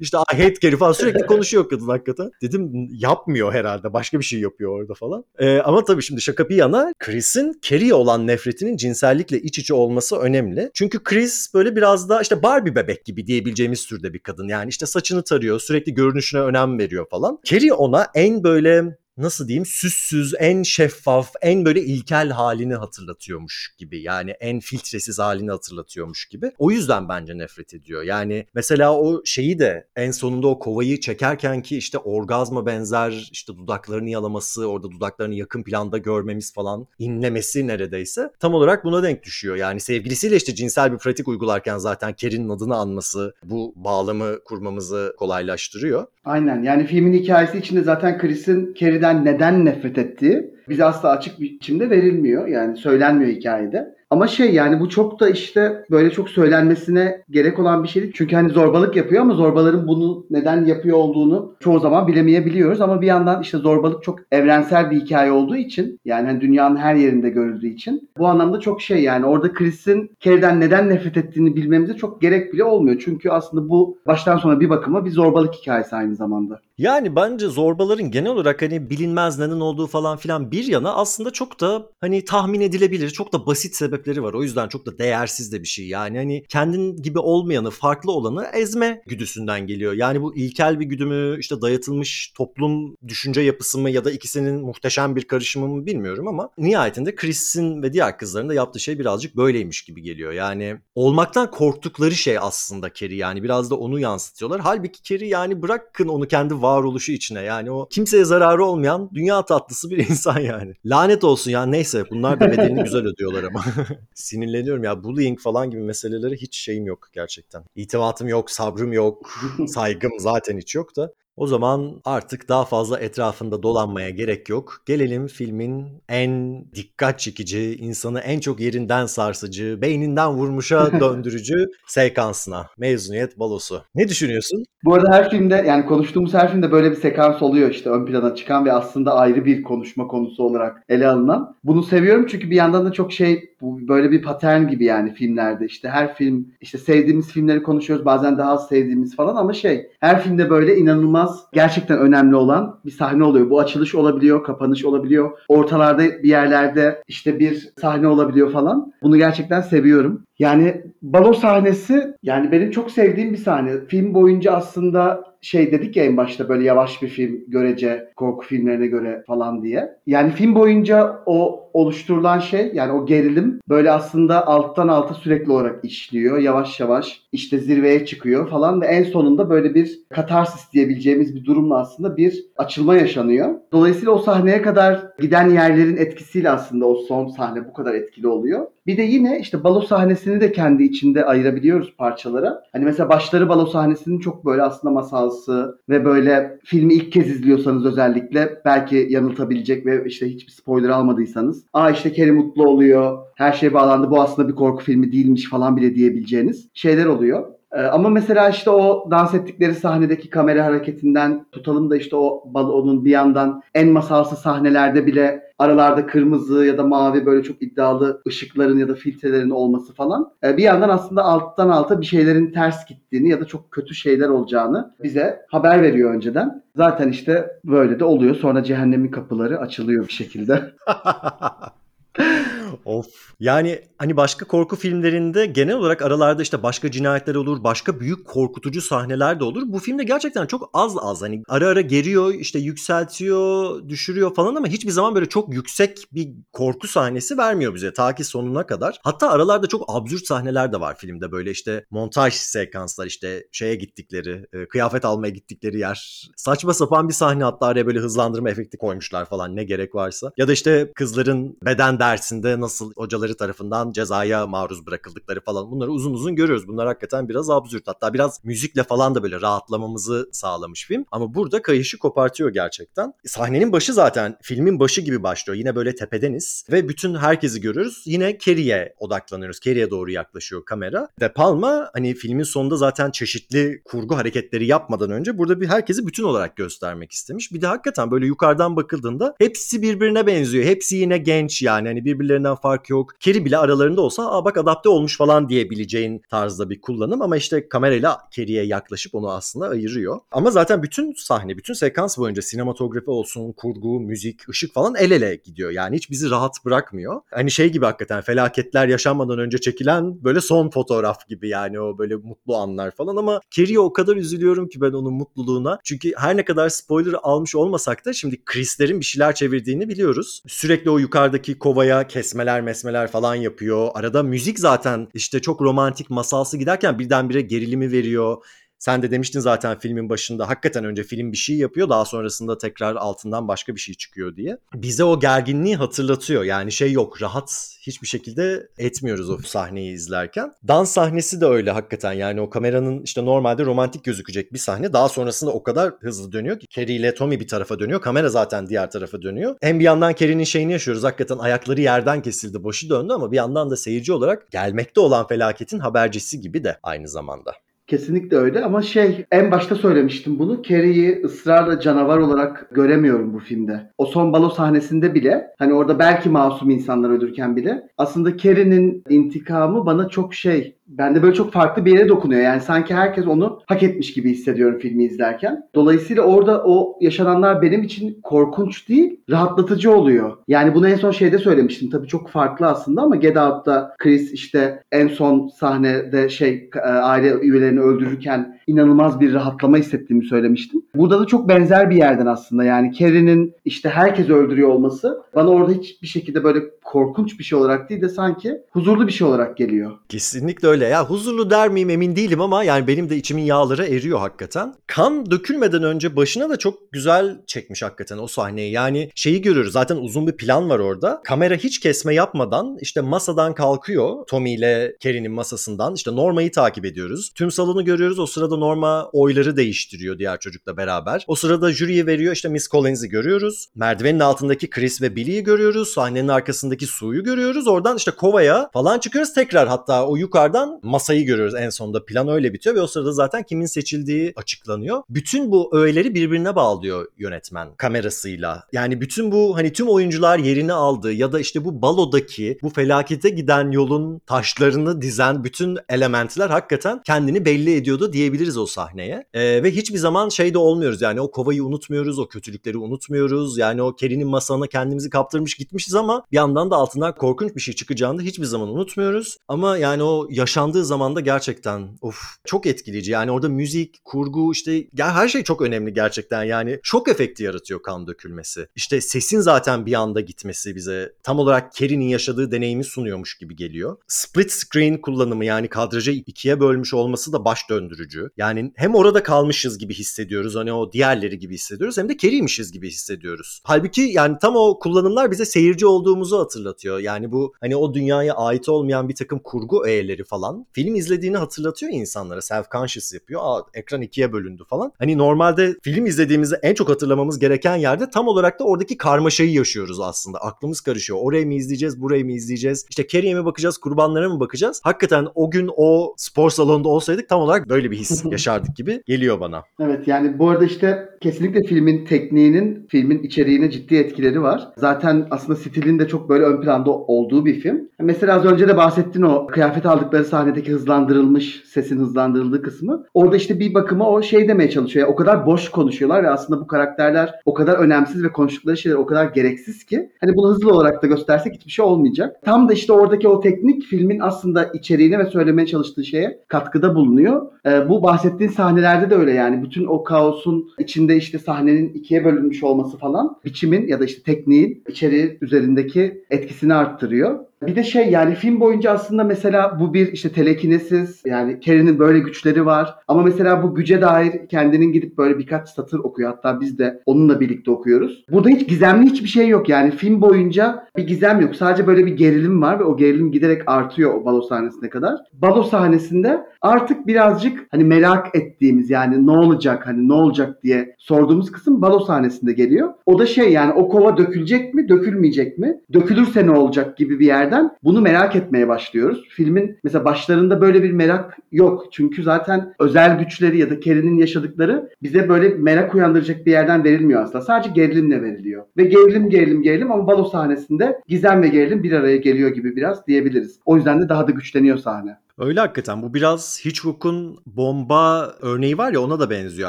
[0.00, 2.30] İşte I hate Carrie falan sürekli konuşuyor kadın hakikaten.
[2.42, 3.92] Dedim yapmıyor herhalde.
[3.92, 5.24] Başka bir şey yapıyor orada falan.
[5.38, 10.16] Ee, ama tabii şimdi şaka bir yana Chris'in Carrie'ye olan nefretinin cinsellikle iç içe olması
[10.16, 10.70] önemli.
[10.74, 14.48] Çünkü Chris böyle biraz daha işte Barbie bebek gibi diyebileceğimiz türde bir kadın.
[14.48, 17.38] Yani işte saçını tarıyor, sürekli görünüşüne önem veriyor falan.
[17.44, 24.02] Carrie ona en böyle nasıl diyeyim süssüz, en şeffaf, en böyle ilkel halini hatırlatıyormuş gibi.
[24.02, 26.52] Yani en filtresiz halini hatırlatıyormuş gibi.
[26.58, 28.02] O yüzden bence nefret ediyor.
[28.02, 33.56] Yani mesela o şeyi de en sonunda o kovayı çekerken ki işte orgazma benzer işte
[33.56, 39.56] dudaklarını yalaması, orada dudaklarını yakın planda görmemiz falan, inlemesi neredeyse tam olarak buna denk düşüyor.
[39.56, 46.06] Yani sevgilisiyle işte cinsel bir pratik uygularken zaten Kerry'nin adını anması bu bağlamı kurmamızı kolaylaştırıyor.
[46.24, 48.74] Aynen yani filmin hikayesi içinde zaten Chris'in
[49.08, 52.46] Carrie'den neden nefret ettiği bize asla açık bir biçimde verilmiyor.
[52.46, 53.98] Yani söylenmiyor hikayede.
[54.10, 58.12] Ama şey yani bu çok da işte böyle çok söylenmesine gerek olan bir şey değil.
[58.16, 62.80] Çünkü hani zorbalık yapıyor ama zorbaların bunu neden yapıyor olduğunu çoğu zaman bilemeyebiliyoruz.
[62.80, 66.94] Ama bir yandan işte zorbalık çok evrensel bir hikaye olduğu için yani hani dünyanın her
[66.94, 71.96] yerinde görüldüğü için bu anlamda çok şey yani orada Chris'in Carrie'den neden nefret ettiğini bilmemize
[71.96, 73.02] çok gerek bile olmuyor.
[73.04, 76.60] Çünkü aslında bu baştan sona bir bakıma bir zorbalık hikayesi aynı zamanda.
[76.78, 81.60] Yani bence zorbaların genel olarak hani bilinmez neden olduğu falan filan bir yana aslında çok
[81.60, 84.34] da hani tahmin edilebilir, çok da basit sebepleri var.
[84.34, 85.88] O yüzden çok da değersiz de bir şey.
[85.88, 89.92] Yani hani kendin gibi olmayanı, farklı olanı ezme güdüsünden geliyor.
[89.92, 94.60] Yani bu ilkel bir güdü mü, işte dayatılmış toplum düşünce yapısı mı ya da ikisinin
[94.60, 99.36] muhteşem bir karışımı mı bilmiyorum ama nihayetinde Chris'in ve diğer kızların da yaptığı şey birazcık
[99.36, 100.32] böyleymiş gibi geliyor.
[100.32, 104.60] Yani olmaktan korktukları şey aslında Carrie yani biraz da onu yansıtıyorlar.
[104.60, 109.90] Halbuki Carrie yani bırakın onu kendi varoluşu içine yani o kimseye zararı olmayan dünya tatlısı
[109.90, 110.74] bir insan yani.
[110.84, 113.64] Lanet olsun ya neyse bunlar da bedelini güzel ödüyorlar ama.
[114.14, 117.64] Sinirleniyorum ya bullying falan gibi meseleleri hiç şeyim yok gerçekten.
[117.74, 119.30] İtibatım yok, sabrım yok,
[119.68, 121.12] saygım zaten hiç yok da.
[121.38, 124.82] O zaman artık daha fazla etrafında dolanmaya gerek yok.
[124.86, 132.66] Gelelim filmin en dikkat çekici, insanı en çok yerinden sarsıcı, beyninden vurmuşa döndürücü sekansına.
[132.78, 133.82] Mezuniyet balosu.
[133.94, 134.64] Ne düşünüyorsun?
[134.84, 138.34] Bu arada her filmde yani konuştuğumuz her filmde böyle bir sekans oluyor işte ön plana
[138.34, 141.56] çıkan ve aslında ayrı bir konuşma konusu olarak ele alınan.
[141.64, 145.66] Bunu seviyorum çünkü bir yandan da çok şey bu böyle bir patern gibi yani filmlerde
[145.66, 150.22] işte her film işte sevdiğimiz filmleri konuşuyoruz bazen daha az sevdiğimiz falan ama şey her
[150.22, 153.50] filmde böyle inanılmaz gerçekten önemli olan bir sahne oluyor.
[153.50, 155.30] Bu açılış olabiliyor, kapanış olabiliyor.
[155.48, 158.92] Ortalarda bir yerlerde işte bir sahne olabiliyor falan.
[159.02, 160.24] Bunu gerçekten seviyorum.
[160.38, 163.86] Yani balo sahnesi yani benim çok sevdiğim bir sahne.
[163.86, 168.86] Film boyunca aslında şey dedik ya en başta böyle yavaş bir film görece korku filmlerine
[168.86, 169.96] göre falan diye.
[170.06, 175.84] Yani film boyunca o oluşturulan şey yani o gerilim böyle aslında alttan alta sürekli olarak
[175.84, 176.38] işliyor.
[176.38, 181.78] Yavaş yavaş işte zirveye çıkıyor falan ve en sonunda böyle bir katarsis diyebileceğimiz bir durumla
[181.78, 183.54] aslında bir açılma yaşanıyor.
[183.72, 188.66] Dolayısıyla o sahneye kadar giden yerlerin etkisiyle aslında o son sahne bu kadar etkili oluyor.
[188.88, 192.62] Bir de yine işte balo sahnesini de kendi içinde ayırabiliyoruz parçalara.
[192.72, 197.86] Hani mesela başları balo sahnesinin çok böyle aslında masalsı ve böyle filmi ilk kez izliyorsanız
[197.86, 203.74] özellikle belki yanıltabilecek ve işte hiçbir spoiler almadıysanız aa işte Kerry mutlu oluyor, her şey
[203.74, 207.46] bağlandı bu aslında bir korku filmi değilmiş falan bile diyebileceğiniz şeyler oluyor.
[207.72, 213.04] Ee, ama mesela işte o dans ettikleri sahnedeki kamera hareketinden tutalım da işte o balonun
[213.04, 218.78] bir yandan en masalsı sahnelerde bile aralarda kırmızı ya da mavi böyle çok iddialı ışıkların
[218.78, 220.32] ya da filtrelerin olması falan.
[220.44, 224.28] Ee, bir yandan aslında alttan alta bir şeylerin ters gittiğini ya da çok kötü şeyler
[224.28, 226.62] olacağını bize haber veriyor önceden.
[226.76, 228.34] Zaten işte böyle de oluyor.
[228.34, 230.62] Sonra cehennemin kapıları açılıyor bir şekilde.
[232.84, 233.06] of.
[233.40, 238.82] Yani hani başka korku filmlerinde genel olarak aralarda işte başka cinayetler olur, başka büyük korkutucu
[238.82, 239.62] sahneler de olur.
[239.66, 244.66] Bu filmde gerçekten çok az az hani ara ara geriyor, işte yükseltiyor, düşürüyor falan ama
[244.66, 249.00] hiçbir zaman böyle çok yüksek bir korku sahnesi vermiyor bize ta ki sonuna kadar.
[249.02, 254.46] Hatta aralarda çok absürt sahneler de var filmde böyle işte montaj sekanslar işte şeye gittikleri,
[254.52, 256.28] e, kıyafet almaya gittikleri yer.
[256.36, 260.32] Saçma sapan bir sahne hatta araya böyle hızlandırma efekti koymuşlar falan ne gerek varsa.
[260.36, 266.14] Ya da işte kızların beden dersinde nasıl hocaları tarafından cezaya maruz bırakıldıkları falan bunları uzun
[266.14, 266.68] uzun görüyoruz.
[266.68, 267.88] Bunlar hakikaten biraz absürt.
[267.88, 271.04] Hatta biraz müzikle falan da böyle rahatlamamızı sağlamış film.
[271.12, 273.12] Ama burada kayışı kopartıyor gerçekten.
[273.26, 275.56] Sahnenin başı zaten filmin başı gibi başlıyor.
[275.56, 278.02] Yine böyle tepedeniz ve bütün herkesi görüyoruz.
[278.06, 279.60] Yine Carrie'ye odaklanıyoruz.
[279.60, 281.08] Carrie'ye doğru yaklaşıyor kamera.
[281.20, 286.24] De Palma hani filmin sonunda zaten çeşitli kurgu hareketleri yapmadan önce burada bir herkesi bütün
[286.24, 287.52] olarak göstermek istemiş.
[287.52, 290.64] Bir de hakikaten böyle yukarıdan bakıldığında hepsi birbirine benziyor.
[290.64, 292.04] Hepsi yine genç yani hani
[292.48, 293.20] birbirlerinden fark yok.
[293.20, 297.68] Carrie bile aralarında olsa aa bak adapte olmuş falan diyebileceğin tarzda bir kullanım ama işte
[297.68, 300.20] kamerayla Carrie'ye yaklaşıp onu aslında ayırıyor.
[300.30, 305.36] Ama zaten bütün sahne, bütün sekans boyunca sinematografi olsun, kurgu, müzik, ışık falan el ele
[305.44, 305.70] gidiyor.
[305.70, 307.20] Yani hiç bizi rahat bırakmıyor.
[307.30, 312.16] Hani şey gibi hakikaten felaketler yaşanmadan önce çekilen böyle son fotoğraf gibi yani o böyle
[312.16, 315.78] mutlu anlar falan ama Carrie'ye o kadar üzülüyorum ki ben onun mutluluğuna.
[315.84, 320.42] Çünkü her ne kadar spoiler almış olmasak da şimdi Chris'lerin bir şeyler çevirdiğini biliyoruz.
[320.46, 322.08] Sürekli o yukarıdaki kovaya
[322.38, 323.90] kesmeler mesmeler falan yapıyor.
[323.94, 328.36] Arada müzik zaten işte çok romantik masalsı giderken birdenbire gerilimi veriyor.
[328.78, 332.96] Sen de demiştin zaten filmin başında hakikaten önce film bir şey yapıyor daha sonrasında tekrar
[332.96, 334.58] altından başka bir şey çıkıyor diye.
[334.74, 336.44] Bize o gerginliği hatırlatıyor.
[336.44, 340.52] Yani şey yok rahat hiçbir şekilde etmiyoruz o sahneyi izlerken.
[340.68, 345.08] Dans sahnesi de öyle hakikaten yani o kameranın işte normalde romantik gözükecek bir sahne daha
[345.08, 348.90] sonrasında o kadar hızlı dönüyor ki Carrie ile Tommy bir tarafa dönüyor kamera zaten diğer
[348.90, 349.56] tarafa dönüyor.
[349.60, 353.70] Hem bir yandan Carrie'nin şeyini yaşıyoruz hakikaten ayakları yerden kesildi başı döndü ama bir yandan
[353.70, 357.52] da seyirci olarak gelmekte olan felaketin habercisi gibi de aynı zamanda.
[357.88, 360.62] Kesinlikle öyle ama şey en başta söylemiştim bunu.
[360.62, 363.90] Carrie'yi ısrarla canavar olarak göremiyorum bu filmde.
[363.98, 369.86] O son balo sahnesinde bile hani orada belki masum insanlar ölürken bile aslında Carrie'nin intikamı
[369.86, 372.42] bana çok şey bende böyle çok farklı bir yere dokunuyor.
[372.42, 375.68] Yani sanki herkes onu hak etmiş gibi hissediyorum filmi izlerken.
[375.74, 380.36] Dolayısıyla orada o yaşananlar benim için korkunç değil, rahatlatıcı oluyor.
[380.48, 381.90] Yani bunu en son şeyde söylemiştim.
[381.90, 387.80] Tabii çok farklı aslında ama Get Out'ta Chris işte en son sahnede şey aile üyelerini
[387.80, 390.82] öldürürken inanılmaz bir rahatlama hissettiğimi söylemiştim.
[390.94, 392.64] Burada da çok benzer bir yerden aslında.
[392.64, 396.58] Yani Carrie'nin işte herkes öldürüyor olması bana orada hiçbir şekilde böyle
[396.88, 399.98] korkunç bir şey olarak değil de sanki huzurlu bir şey olarak geliyor.
[400.08, 400.84] Kesinlikle öyle.
[400.86, 404.74] Ya huzurlu der miyim emin değilim ama yani benim de içimin yağları eriyor hakikaten.
[404.86, 408.72] Kan dökülmeden önce başına da çok güzel çekmiş hakikaten o sahneyi.
[408.72, 411.20] Yani şeyi görüyoruz zaten uzun bir plan var orada.
[411.24, 414.26] Kamera hiç kesme yapmadan işte masadan kalkıyor.
[414.26, 417.32] Tommy ile Kerry'nin masasından işte Norma'yı takip ediyoruz.
[417.34, 418.18] Tüm salonu görüyoruz.
[418.18, 421.24] O sırada Norma oyları değiştiriyor diğer çocukla beraber.
[421.26, 423.66] O sırada jüriye veriyor işte Miss Collins'i görüyoruz.
[423.74, 425.88] Merdivenin altındaki Chris ve Billy'yi görüyoruz.
[425.88, 427.68] Sahnenin arkasındaki Su'yu görüyoruz.
[427.68, 429.34] Oradan işte Kova'ya falan çıkıyoruz.
[429.34, 432.04] Tekrar hatta o yukarıdan masayı görüyoruz en sonunda.
[432.04, 435.02] Plan öyle bitiyor ve o sırada zaten kimin seçildiği açıklanıyor.
[435.10, 438.64] Bütün bu öğeleri birbirine bağlıyor yönetmen kamerasıyla.
[438.72, 443.28] Yani bütün bu hani tüm oyuncular yerini aldı ya da işte bu balodaki bu felakete
[443.28, 449.26] giden yolun taşlarını dizen bütün elementler hakikaten kendini belli ediyordu diyebiliriz o sahneye.
[449.34, 453.58] Ee, ve hiçbir zaman şey de olmuyoruz yani o kovayı unutmuyoruz, o kötülükleri unutmuyoruz.
[453.58, 457.74] Yani o Kerry'nin masana kendimizi kaptırmış gitmişiz ama bir yandan da altından korkunç bir şey
[457.74, 459.36] çıkacağını hiçbir zaman unutmuyoruz.
[459.48, 463.12] Ama yani o yaşandığı zaman da gerçekten of çok etkileyici.
[463.12, 466.44] Yani orada müzik, kurgu işte ya her şey çok önemli gerçekten.
[466.44, 468.68] Yani şok efekti yaratıyor kan dökülmesi.
[468.76, 473.96] İşte sesin zaten bir anda gitmesi bize tam olarak Kerry'nin yaşadığı deneyimi sunuyormuş gibi geliyor.
[474.08, 478.30] Split screen kullanımı yani kadrajı ikiye bölmüş olması da baş döndürücü.
[478.36, 482.88] Yani hem orada kalmışız gibi hissediyoruz hani o diğerleri gibi hissediyoruz hem de Kerry'mişiz gibi
[482.88, 483.60] hissediyoruz.
[483.64, 486.57] Halbuki yani tam o kullanımlar bize seyirci olduğumuzu hatırlatıyor.
[487.00, 491.92] Yani bu hani o dünyaya ait olmayan bir takım kurgu öğeleri falan film izlediğini hatırlatıyor
[491.92, 492.40] insanlara.
[492.40, 493.40] Self-conscious yapıyor.
[493.44, 494.92] Aa ekran ikiye bölündü falan.
[494.98, 500.00] Hani normalde film izlediğimizde en çok hatırlamamız gereken yerde tam olarak da oradaki karmaşayı yaşıyoruz
[500.00, 500.38] aslında.
[500.38, 501.18] Aklımız karışıyor.
[501.22, 502.86] Orayı mı izleyeceğiz, burayı mı izleyeceğiz?
[502.90, 504.80] İşte Carrie'ye mi bakacağız, kurbanlara mı bakacağız?
[504.84, 509.40] Hakikaten o gün o spor salonunda olsaydık tam olarak böyle bir his yaşardık gibi geliyor
[509.40, 509.62] bana.
[509.80, 514.68] Evet yani bu arada işte kesinlikle filmin tekniğinin filmin içeriğine ciddi etkileri var.
[514.76, 517.88] Zaten aslında stilin de çok böyle ön planda olduğu bir film.
[518.00, 523.04] Mesela az önce de bahsettin o kıyafet aldıkları sahnedeki hızlandırılmış sesin hızlandırıldığı kısmı.
[523.14, 525.06] Orada işte bir bakıma o şey demeye çalışıyor.
[525.06, 528.96] Yani o kadar boş konuşuyorlar ve aslında bu karakterler o kadar önemsiz ve konuştukları şeyler
[528.96, 532.36] o kadar gereksiz ki hani bunu hızlı olarak da göstersek hiçbir şey olmayacak.
[532.44, 537.46] Tam da işte oradaki o teknik filmin aslında içeriğine ve söylemeye çalıştığı şeye katkıda bulunuyor.
[537.66, 542.64] Ee, bu bahsettiğin sahnelerde de öyle yani bütün o kaosun içinde işte sahnenin ikiye bölünmüş
[542.64, 547.44] olması falan biçimin ya da işte tekniğin içeriği üzerindeki etkisini arttırıyor.
[547.66, 552.18] Bir de şey yani film boyunca aslında mesela bu bir işte telekinesiz yani Carrie'nin böyle
[552.18, 552.94] güçleri var.
[553.08, 556.30] Ama mesela bu güce dair kendinin gidip böyle birkaç satır okuyor.
[556.30, 558.24] Hatta biz de onunla birlikte okuyoruz.
[558.30, 559.68] Burada hiç gizemli hiçbir şey yok.
[559.68, 561.56] Yani film boyunca bir gizem yok.
[561.56, 565.14] Sadece böyle bir gerilim var ve o gerilim giderek artıyor o balo sahnesine kadar.
[565.32, 571.52] Balo sahnesinde artık birazcık hani merak ettiğimiz yani ne olacak hani ne olacak diye sorduğumuz
[571.52, 572.88] kısım balo sahnesinde geliyor.
[573.06, 575.80] O da şey yani o kova dökülecek mi dökülmeyecek mi?
[575.92, 579.24] Dökülürse ne olacak gibi bir yer yerden bunu merak etmeye başlıyoruz.
[579.28, 581.86] Filmin mesela başlarında böyle bir merak yok.
[581.92, 587.22] Çünkü zaten özel güçleri ya da Kerry'nin yaşadıkları bize böyle merak uyandıracak bir yerden verilmiyor
[587.22, 587.44] aslında.
[587.44, 588.64] Sadece gerilimle veriliyor.
[588.76, 593.06] Ve gerilim gerilim gerilim ama balo sahnesinde gizem ve gerilim bir araya geliyor gibi biraz
[593.06, 593.60] diyebiliriz.
[593.66, 595.16] O yüzden de daha da güçleniyor sahne.
[595.38, 596.02] Öyle hakikaten.
[596.02, 599.68] Bu biraz Hitchcock'un bomba örneği var ya ona da benziyor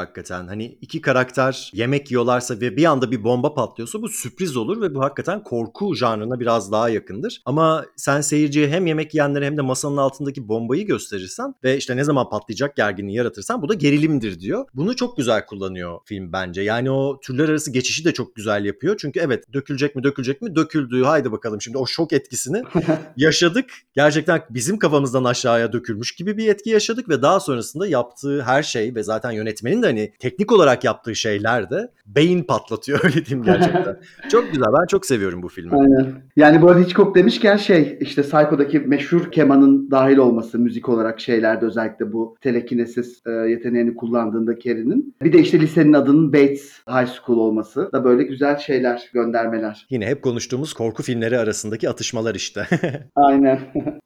[0.00, 0.46] hakikaten.
[0.46, 4.94] Hani iki karakter yemek yiyorlarsa ve bir anda bir bomba patlıyorsa bu sürpriz olur ve
[4.94, 7.42] bu hakikaten korku janrına biraz daha yakındır.
[7.44, 12.04] Ama sen seyirciye hem yemek yiyenlere hem de masanın altındaki bombayı gösterirsen ve işte ne
[12.04, 14.66] zaman patlayacak gerginliği yaratırsan bu da gerilimdir diyor.
[14.74, 16.62] Bunu çok güzel kullanıyor film bence.
[16.62, 18.96] Yani o türler arası geçişi de çok güzel yapıyor.
[19.00, 21.02] Çünkü evet dökülecek mi dökülecek mi döküldü.
[21.02, 22.62] Haydi bakalım şimdi o şok etkisini
[23.16, 23.70] yaşadık.
[23.94, 28.62] Gerçekten bizim kafamızdan aşağı aşağıya dökülmüş gibi bir etki yaşadık ve daha sonrasında yaptığı her
[28.62, 33.44] şey ve zaten yönetmenin de hani teknik olarak yaptığı şeyler de beyin patlatıyor öyle diyeyim
[33.44, 33.96] gerçekten.
[34.30, 35.72] çok güzel ben çok seviyorum bu filmi.
[35.72, 36.22] Aynen.
[36.36, 41.66] Yani bu arada Hitchcock demişken şey işte Psycho'daki meşhur kemanın dahil olması müzik olarak şeylerde
[41.66, 45.14] özellikle bu telekinesis e, yeteneğini kullandığında Kerry'nin.
[45.22, 49.86] Bir de işte lisenin adının Bates High School olması da böyle güzel şeyler, göndermeler.
[49.90, 52.66] Yine hep konuştuğumuz korku filmleri arasındaki atışmalar işte.
[53.16, 53.60] Aynen.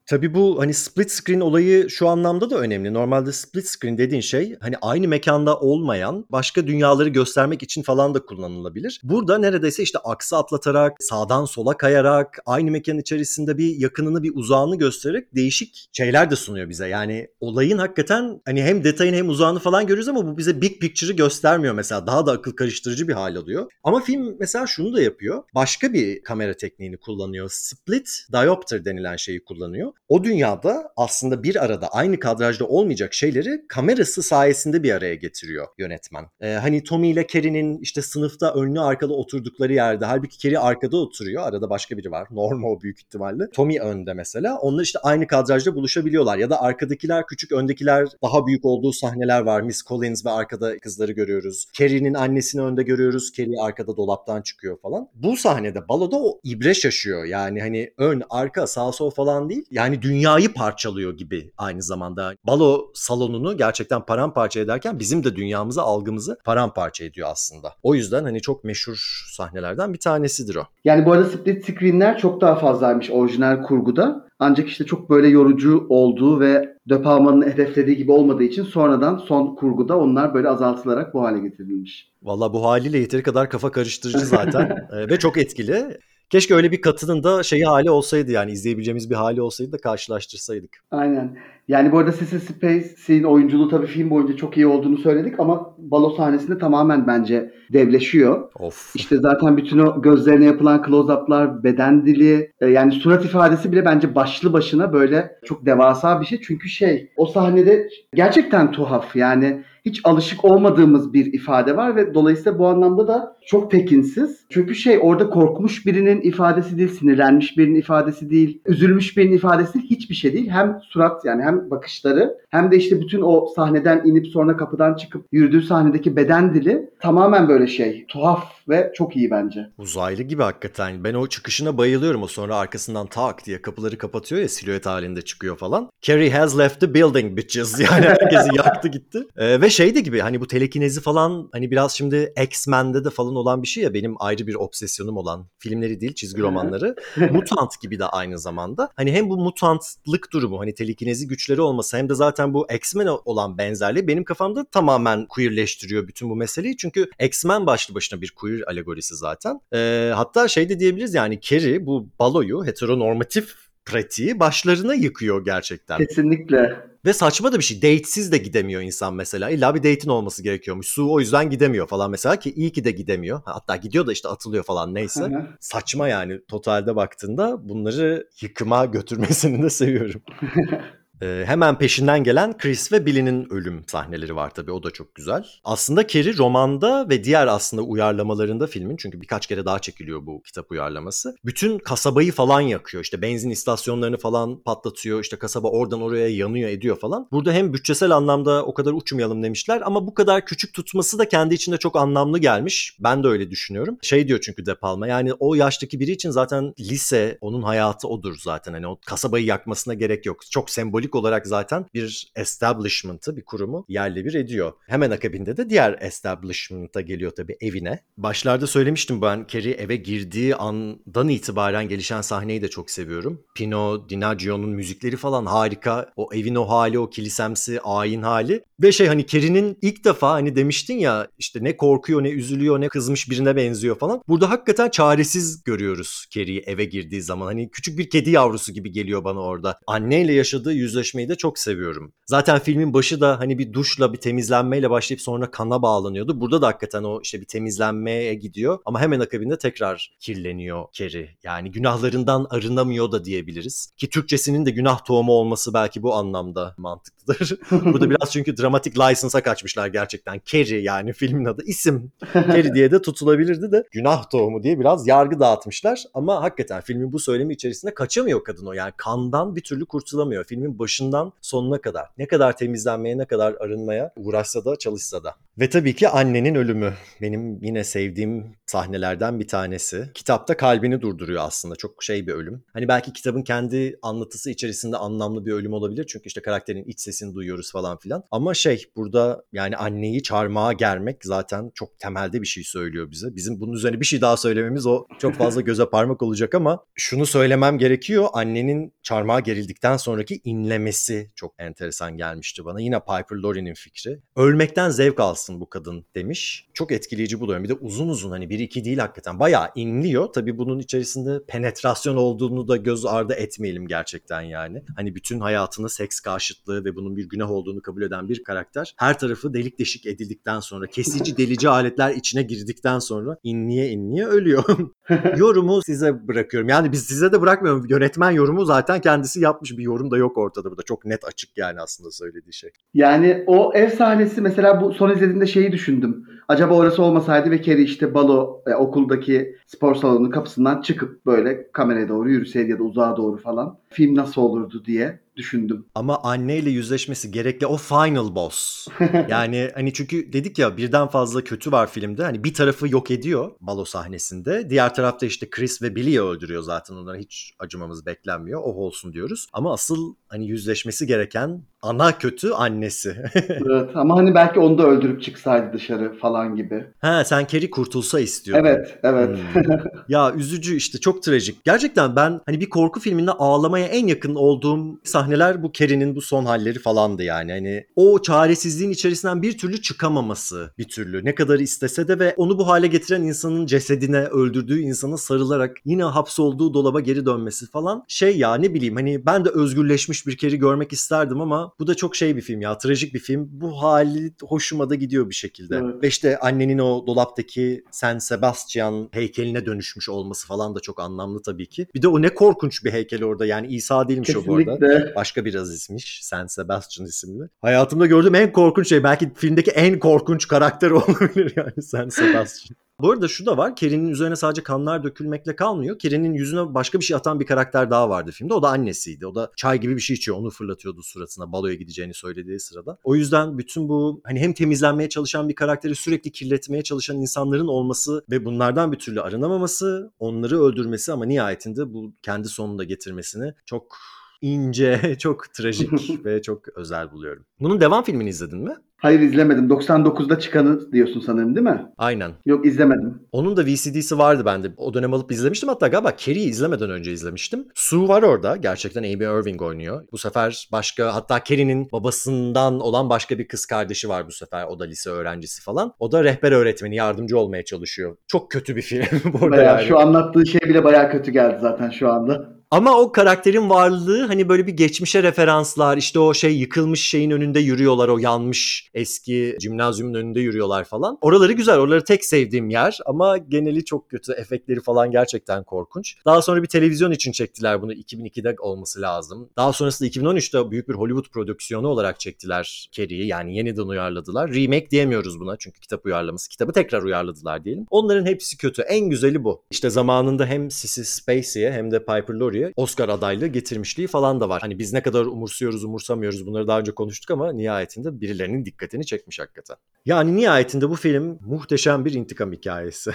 [0.06, 2.94] Tabii bu hani split screen olayı şu anlamda da önemli.
[2.94, 8.26] Normalde split screen dediğin şey hani aynı mekanda olmayan başka dünyaları göstermek için falan da
[8.26, 9.00] kullanılabilir.
[9.02, 14.78] Burada neredeyse işte aksı atlatarak, sağdan sola kayarak, aynı mekan içerisinde bir yakınını bir uzağını
[14.78, 16.88] göstererek değişik şeyler de sunuyor bize.
[16.88, 21.16] Yani olayın hakikaten hani hem detayını hem uzağını falan görüyoruz ama bu bize big picture'ı
[21.16, 22.06] göstermiyor mesela.
[22.06, 23.70] Daha da akıl karıştırıcı bir hal alıyor.
[23.82, 25.42] Ama film mesela şunu da yapıyor.
[25.54, 27.50] Başka bir kamera tekniğini kullanıyor.
[27.52, 29.92] Split diopter denilen şeyi kullanıyor.
[30.08, 35.66] O dünyada aslında aslında bir arada aynı kadrajda olmayacak şeyleri kamerası sayesinde bir araya getiriyor
[35.78, 36.26] yönetmen.
[36.40, 41.42] Ee, hani Tommy ile Carrie'nin işte sınıfta önlü arkalı oturdukları yerde halbuki Carrie arkada oturuyor.
[41.42, 42.28] Arada başka biri var.
[42.30, 43.50] Norma o büyük ihtimalle.
[43.50, 44.58] Tommy önde mesela.
[44.58, 46.38] Onlar işte aynı kadrajda buluşabiliyorlar.
[46.38, 49.60] Ya da arkadakiler küçük öndekiler daha büyük olduğu sahneler var.
[49.60, 51.66] Miss Collins ve arkada kızları görüyoruz.
[51.78, 53.32] Carrie'nin annesini önde görüyoruz.
[53.32, 55.08] Carrie arkada dolaptan çıkıyor falan.
[55.14, 57.24] Bu sahnede baloda o ibre şaşıyor.
[57.24, 59.64] Yani hani ön, arka, sağ sol falan değil.
[59.70, 62.32] Yani dünyayı parçalıyor gibi aynı zamanda.
[62.44, 67.72] Balo salonunu gerçekten paramparça ederken bizim de dünyamızı, algımızı paramparça ediyor aslında.
[67.82, 70.62] O yüzden hani çok meşhur sahnelerden bir tanesidir o.
[70.84, 74.24] Yani bu arada split screenler çok daha fazlaymış orijinal kurguda.
[74.38, 79.54] Ancak işte çok böyle yorucu olduğu ve De Palma'nın hedeflediği gibi olmadığı için sonradan son
[79.54, 82.12] kurguda onlar böyle azaltılarak bu hale getirilmiş.
[82.22, 85.98] Valla bu haliyle yeteri kadar kafa karıştırıcı zaten Ee, ve çok etkili.
[86.30, 90.70] Keşke öyle bir katının da şeyi hali olsaydı yani izleyebileceğimiz bir hali olsaydı da karşılaştırsaydık.
[90.90, 91.36] Aynen.
[91.68, 96.10] Yani bu arada Sissy Spacek'in oyunculuğu tabii film boyunca çok iyi olduğunu söyledik ama balo
[96.10, 98.50] sahnesinde tamamen bence devleşiyor.
[98.58, 98.92] Of.
[98.96, 104.14] İşte zaten bütün o gözlerine yapılan close-up'lar, beden dili, e, yani surat ifadesi bile bence
[104.14, 106.40] başlı başına böyle çok devasa bir şey.
[106.40, 109.16] Çünkü şey, o sahnede gerçekten tuhaf.
[109.16, 114.44] Yani hiç alışık olmadığımız bir ifade var ve dolayısıyla bu anlamda da çok tekinsiz.
[114.50, 119.90] Çünkü şey orada korkmuş birinin ifadesi değil, sinirlenmiş birinin ifadesi değil, üzülmüş birinin ifadesi değil,
[119.90, 120.50] hiçbir şey değil.
[120.50, 125.26] Hem surat yani hem bakışları hem de işte bütün o sahneden inip sonra kapıdan çıkıp
[125.32, 129.70] yürüdüğü sahnedeki beden dili tamamen böyle şey, tuhaf ve çok iyi bence.
[129.78, 131.04] Uzaylı gibi hakikaten.
[131.04, 132.22] Ben o çıkışına bayılıyorum.
[132.22, 135.90] O sonra arkasından tak diye kapıları kapatıyor ya silüet halinde çıkıyor falan.
[136.02, 137.74] Carrie has left the building bitches.
[137.84, 139.26] Yani herkesi yaktı gitti.
[139.36, 143.33] Ee, ve şey de gibi hani bu telekinezi falan hani biraz şimdi X-Men'de de falan
[143.34, 146.96] olan bir şey ya benim ayrı bir obsesyonum olan filmleri değil çizgi romanları.
[147.32, 148.90] Mutant gibi de aynı zamanda.
[148.96, 153.58] Hani hem bu mutantlık durumu hani telekinezi güçleri olması hem de zaten bu X-Men olan
[153.58, 156.76] benzerliği benim kafamda tamamen queerleştiriyor bütün bu meseleyi.
[156.76, 159.60] Çünkü X-Men başlı başına bir queer alegorisi zaten.
[159.74, 165.98] Ee, hatta şey de diyebiliriz yani Carrie bu baloyu heteronormatif pratiği başlarına yıkıyor gerçekten.
[165.98, 166.76] Kesinlikle.
[167.04, 167.82] Ve saçma da bir şey.
[167.82, 169.50] Datesiz de gidemiyor insan mesela.
[169.50, 170.86] İlla bir date'in olması gerekiyormuş.
[170.86, 173.40] Su o yüzden gidemiyor falan mesela ki iyi ki de gidemiyor.
[173.44, 175.32] Hatta gidiyor da işte atılıyor falan neyse.
[175.60, 180.22] Saçma yani totalde baktığında bunları yıkıma götürmesini de seviyorum.
[181.24, 185.46] Ee, hemen peşinden gelen Chris ve Billy'nin ölüm sahneleri var tabii o da çok güzel.
[185.64, 190.70] Aslında Carrie romanda ve diğer aslında uyarlamalarında filmin çünkü birkaç kere daha çekiliyor bu kitap
[190.70, 191.36] uyarlaması.
[191.44, 196.98] Bütün kasabayı falan yakıyor işte benzin istasyonlarını falan patlatıyor işte kasaba oradan oraya yanıyor ediyor
[196.98, 197.28] falan.
[197.32, 201.54] Burada hem bütçesel anlamda o kadar uçmayalım demişler ama bu kadar küçük tutması da kendi
[201.54, 202.96] içinde çok anlamlı gelmiş.
[203.00, 203.98] Ben de öyle düşünüyorum.
[204.02, 208.36] Şey diyor çünkü De Palma yani o yaştaki biri için zaten lise onun hayatı odur
[208.42, 208.72] zaten.
[208.72, 210.40] Hani o kasabayı yakmasına gerek yok.
[210.50, 214.72] Çok sembolik olarak zaten bir establishment'ı, bir kurumu yerle bir ediyor.
[214.86, 218.00] Hemen akabinde de diğer establishment'a geliyor tabii evine.
[218.16, 223.42] Başlarda söylemiştim ben Carrie eve girdiği andan itibaren gelişen sahneyi de çok seviyorum.
[223.54, 226.12] Pino Dinaggio'nun müzikleri falan harika.
[226.16, 228.64] O evin o hali, o kilisemsi, ayin hali.
[228.82, 232.88] Ve şey hani Carrie'nin ilk defa hani demiştin ya işte ne korkuyor, ne üzülüyor, ne
[232.88, 234.22] kızmış birine benziyor falan.
[234.28, 237.46] Burada hakikaten çaresiz görüyoruz Carrie'yi eve girdiği zaman.
[237.46, 239.78] Hani küçük bir kedi yavrusu gibi geliyor bana orada.
[239.86, 242.12] Anneyle yaşadığı yüzleşmeyi de çok seviyorum.
[242.26, 246.40] Zaten filmin başı da hani bir duşla bir temizlenmeyle başlayıp sonra kana bağlanıyordu.
[246.40, 251.36] Burada da hakikaten o işte bir temizlenmeye gidiyor ama hemen akabinde tekrar kirleniyor Carrie.
[251.42, 253.92] Yani günahlarından arınamıyor da diyebiliriz.
[253.96, 257.58] Ki Türkçesinin de günah tohumu olması belki bu anlamda mantıklıdır.
[257.84, 260.40] Burada biraz çünkü dramatik license'a kaçmışlar gerçekten.
[260.44, 262.12] Carrie yani filmin adı isim.
[262.34, 266.04] Carrie diye de tutulabilirdi de günah tohumu diye biraz yargı dağıtmışlar.
[266.14, 268.72] Ama hakikaten filmin bu söylemi içerisinde kaçamıyor kadın o.
[268.72, 270.44] Yani kandan bir türlü kurtulamıyor.
[270.44, 272.06] Filmin başından sonuna kadar.
[272.18, 275.34] Ne kadar temizlenmeye ne kadar arınmaya uğraşsa da çalışsa da.
[275.58, 276.94] Ve tabii ki annenin ölümü.
[277.20, 280.10] Benim yine sevdiğim sahnelerden bir tanesi.
[280.14, 281.76] Kitapta kalbini durduruyor aslında.
[281.76, 282.64] Çok şey bir ölüm.
[282.72, 286.06] Hani belki kitabın kendi anlatısı içerisinde anlamlı bir ölüm olabilir.
[286.08, 288.24] Çünkü işte karakterin iç sesini duyuyoruz falan filan.
[288.30, 293.36] Ama şey burada yani anneyi çarmıha germek zaten çok temelde bir şey söylüyor bize.
[293.36, 297.26] Bizim bunun üzerine bir şey daha söylememiz o çok fazla göze parmak olacak ama şunu
[297.26, 298.28] söylemem gerekiyor.
[298.32, 302.80] Annenin çarmıha gerildikten sonraki inlemesi çok enteresan gelmişti bana.
[302.80, 304.20] Yine Piper Laurie'nin fikri.
[304.36, 306.68] Ölmekten zevk alsın yapamazsın bu kadın demiş.
[306.74, 307.64] Çok etkileyici buluyorum.
[307.64, 309.38] Bir de uzun uzun hani bir iki değil hakikaten.
[309.38, 310.26] Bayağı inliyor.
[310.26, 314.82] Tabii bunun içerisinde penetrasyon olduğunu da göz ardı etmeyelim gerçekten yani.
[314.96, 318.94] Hani bütün hayatını seks karşıtlığı ve bunun bir günah olduğunu kabul eden bir karakter.
[318.98, 324.64] Her tarafı delik deşik edildikten sonra, kesici delici aletler içine girdikten sonra inliye inliye ölüyor.
[325.36, 326.68] yorumu size bırakıyorum.
[326.68, 327.86] Yani biz size de bırakmıyorum.
[327.88, 329.78] Yönetmen yorumu zaten kendisi yapmış.
[329.78, 330.70] Bir yorum da yok ortada.
[330.70, 332.70] Bu da çok net açık yani aslında söylediği şey.
[332.94, 336.26] Yani o ev sahnesi mesela bu son izlediğimde şeyi düşündüm.
[336.48, 342.08] Acaba orası olmasaydı ve Carrie işte balo e, okuldaki spor salonunun kapısından çıkıp böyle kameraya
[342.08, 343.78] doğru yürüseydi ya da uzağa doğru falan.
[343.94, 345.86] Film nasıl olurdu diye düşündüm.
[345.94, 348.88] Ama anneyle yüzleşmesi gerekli o final boss.
[349.28, 352.22] yani hani çünkü dedik ya birden fazla kötü var filmde.
[352.22, 354.70] Hani bir tarafı yok ediyor balo sahnesinde.
[354.70, 356.94] Diğer tarafta işte Chris ve Billy'i öldürüyor zaten.
[356.94, 358.60] Onlara hiç acımamız beklenmiyor.
[358.60, 359.46] O olsun diyoruz.
[359.52, 363.16] Ama asıl hani yüzleşmesi gereken ana kötü annesi.
[363.48, 366.84] evet ama hani belki onu da öldürüp çıksaydı dışarı falan gibi.
[366.98, 368.64] ha sen Carrie kurtulsa istiyordun.
[368.64, 369.38] Evet, evet.
[369.38, 369.62] Hmm.
[370.08, 371.64] ya üzücü işte çok trajik.
[371.64, 376.44] Gerçekten ben hani bir korku filminde ağlamaya en yakın olduğum sahneler bu Carrie'nin bu son
[376.44, 377.52] halleri falandı yani.
[377.52, 381.24] Hani o çaresizliğin içerisinden bir türlü çıkamaması bir türlü.
[381.24, 386.02] Ne kadar istese de ve onu bu hale getiren insanın cesedine, öldürdüğü insana sarılarak yine
[386.04, 388.04] hapsolduğu dolaba geri dönmesi falan.
[388.08, 391.94] Şey ya ne bileyim hani ben de özgürleşmiş bir Carrie görmek isterdim ama bu da
[391.94, 392.78] çok şey bir film ya.
[392.78, 393.48] Trajik bir film.
[393.50, 395.76] Bu hali hoşuma da gidiyor bir şekilde.
[395.76, 396.02] Evet.
[396.02, 401.68] Ve işte annenin o dolaptaki San Sebastian heykeline dönüşmüş olması falan da çok anlamlı tabii
[401.68, 401.86] ki.
[401.94, 403.46] Bir de o ne korkunç bir heykel orada.
[403.46, 404.78] Yani İsa değilmiş o bu arada.
[404.78, 405.14] Kesinlikle.
[405.14, 406.20] Başka bir azizmiş.
[406.22, 407.48] San Sebastian isimli.
[407.62, 409.02] Hayatımda gördüğüm en korkunç şey.
[409.04, 412.83] Belki filmdeki en korkunç karakter olabilir yani San Sebastian.
[413.00, 413.76] Bu arada şu da var.
[413.76, 415.98] Carrie'nin üzerine sadece kanlar dökülmekle kalmıyor.
[415.98, 418.54] Carrie'nin yüzüne başka bir şey atan bir karakter daha vardı filmde.
[418.54, 419.26] O da annesiydi.
[419.26, 420.36] O da çay gibi bir şey içiyor.
[420.38, 422.98] Onu fırlatıyordu suratına baloya gideceğini söylediği sırada.
[423.04, 428.24] O yüzden bütün bu hani hem temizlenmeye çalışan bir karakteri sürekli kirletmeye çalışan insanların olması
[428.30, 433.96] ve bunlardan bir türlü arınamaması, onları öldürmesi ama nihayetinde bu kendi sonunda getirmesini çok
[434.44, 435.90] ince, çok trajik
[436.24, 437.44] ve çok özel buluyorum.
[437.60, 438.74] Bunun devam filmini izledin mi?
[438.96, 439.68] Hayır izlemedim.
[439.68, 441.86] 99'da çıkanı diyorsun sanırım değil mi?
[441.98, 442.32] Aynen.
[442.46, 443.22] Yok izlemedim.
[443.32, 444.72] Onun da VCD'si vardı bende.
[444.76, 445.68] O dönem alıp izlemiştim.
[445.68, 447.68] Hatta galiba Carrie'yi izlemeden önce izlemiştim.
[447.74, 448.56] Sue var orada.
[448.56, 450.04] Gerçekten Amy Irving oynuyor.
[450.12, 454.64] Bu sefer başka hatta Carrie'nin babasından olan başka bir kız kardeşi var bu sefer.
[454.64, 455.92] O da lise öğrencisi falan.
[455.98, 458.16] O da rehber öğretmeni yardımcı olmaya çalışıyor.
[458.26, 459.88] Çok kötü bir film bu arada Bayağı, yani.
[459.88, 462.54] Şu anlattığı şey bile bayağı kötü geldi zaten şu anda.
[462.74, 467.60] Ama o karakterin varlığı hani böyle bir geçmişe referanslar işte o şey yıkılmış şeyin önünde
[467.60, 471.18] yürüyorlar o yanmış eski cimnazyumun önünde yürüyorlar falan.
[471.20, 476.16] Oraları güzel oraları tek sevdiğim yer ama geneli çok kötü efektleri falan gerçekten korkunç.
[476.26, 479.50] Daha sonra bir televizyon için çektiler bunu 2002'de olması lazım.
[479.56, 484.54] Daha sonrasında 2013'te büyük bir Hollywood prodüksiyonu olarak çektiler Carrie'yi yani yeniden uyarladılar.
[484.54, 486.48] Remake diyemiyoruz buna çünkü kitap uyarlaması.
[486.48, 487.86] Kitabı tekrar uyarladılar diyelim.
[487.90, 488.82] Onların hepsi kötü.
[488.82, 489.62] En güzeli bu.
[489.70, 494.60] İşte zamanında hem Sissy Spacey'e hem de Piper Laurie'ye Oscar adaylığı getirmişliği falan da var.
[494.62, 499.40] Hani biz ne kadar umursuyoruz umursamıyoruz bunları daha önce konuştuk ama nihayetinde birilerinin dikkatini çekmiş
[499.40, 499.76] hakikaten.
[500.06, 503.12] Yani nihayetinde bu film muhteşem bir intikam hikayesi.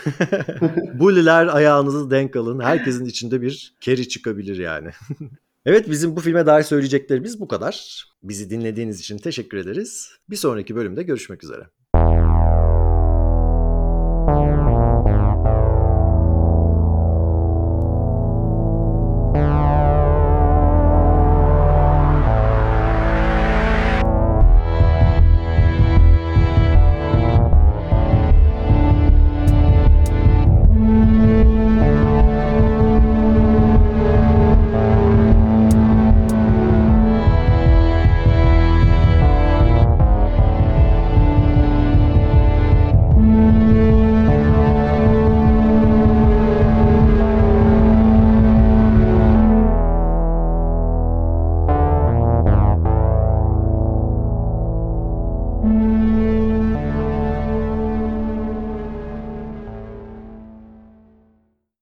[0.93, 2.59] Buliler ayağınızı denk alın.
[2.59, 4.89] Herkesin içinde bir keri çıkabilir yani.
[5.65, 8.05] Evet bizim bu filme dair söyleyeceklerimiz bu kadar.
[8.23, 10.09] Bizi dinlediğiniz için teşekkür ederiz.
[10.29, 11.63] Bir sonraki bölümde görüşmek üzere.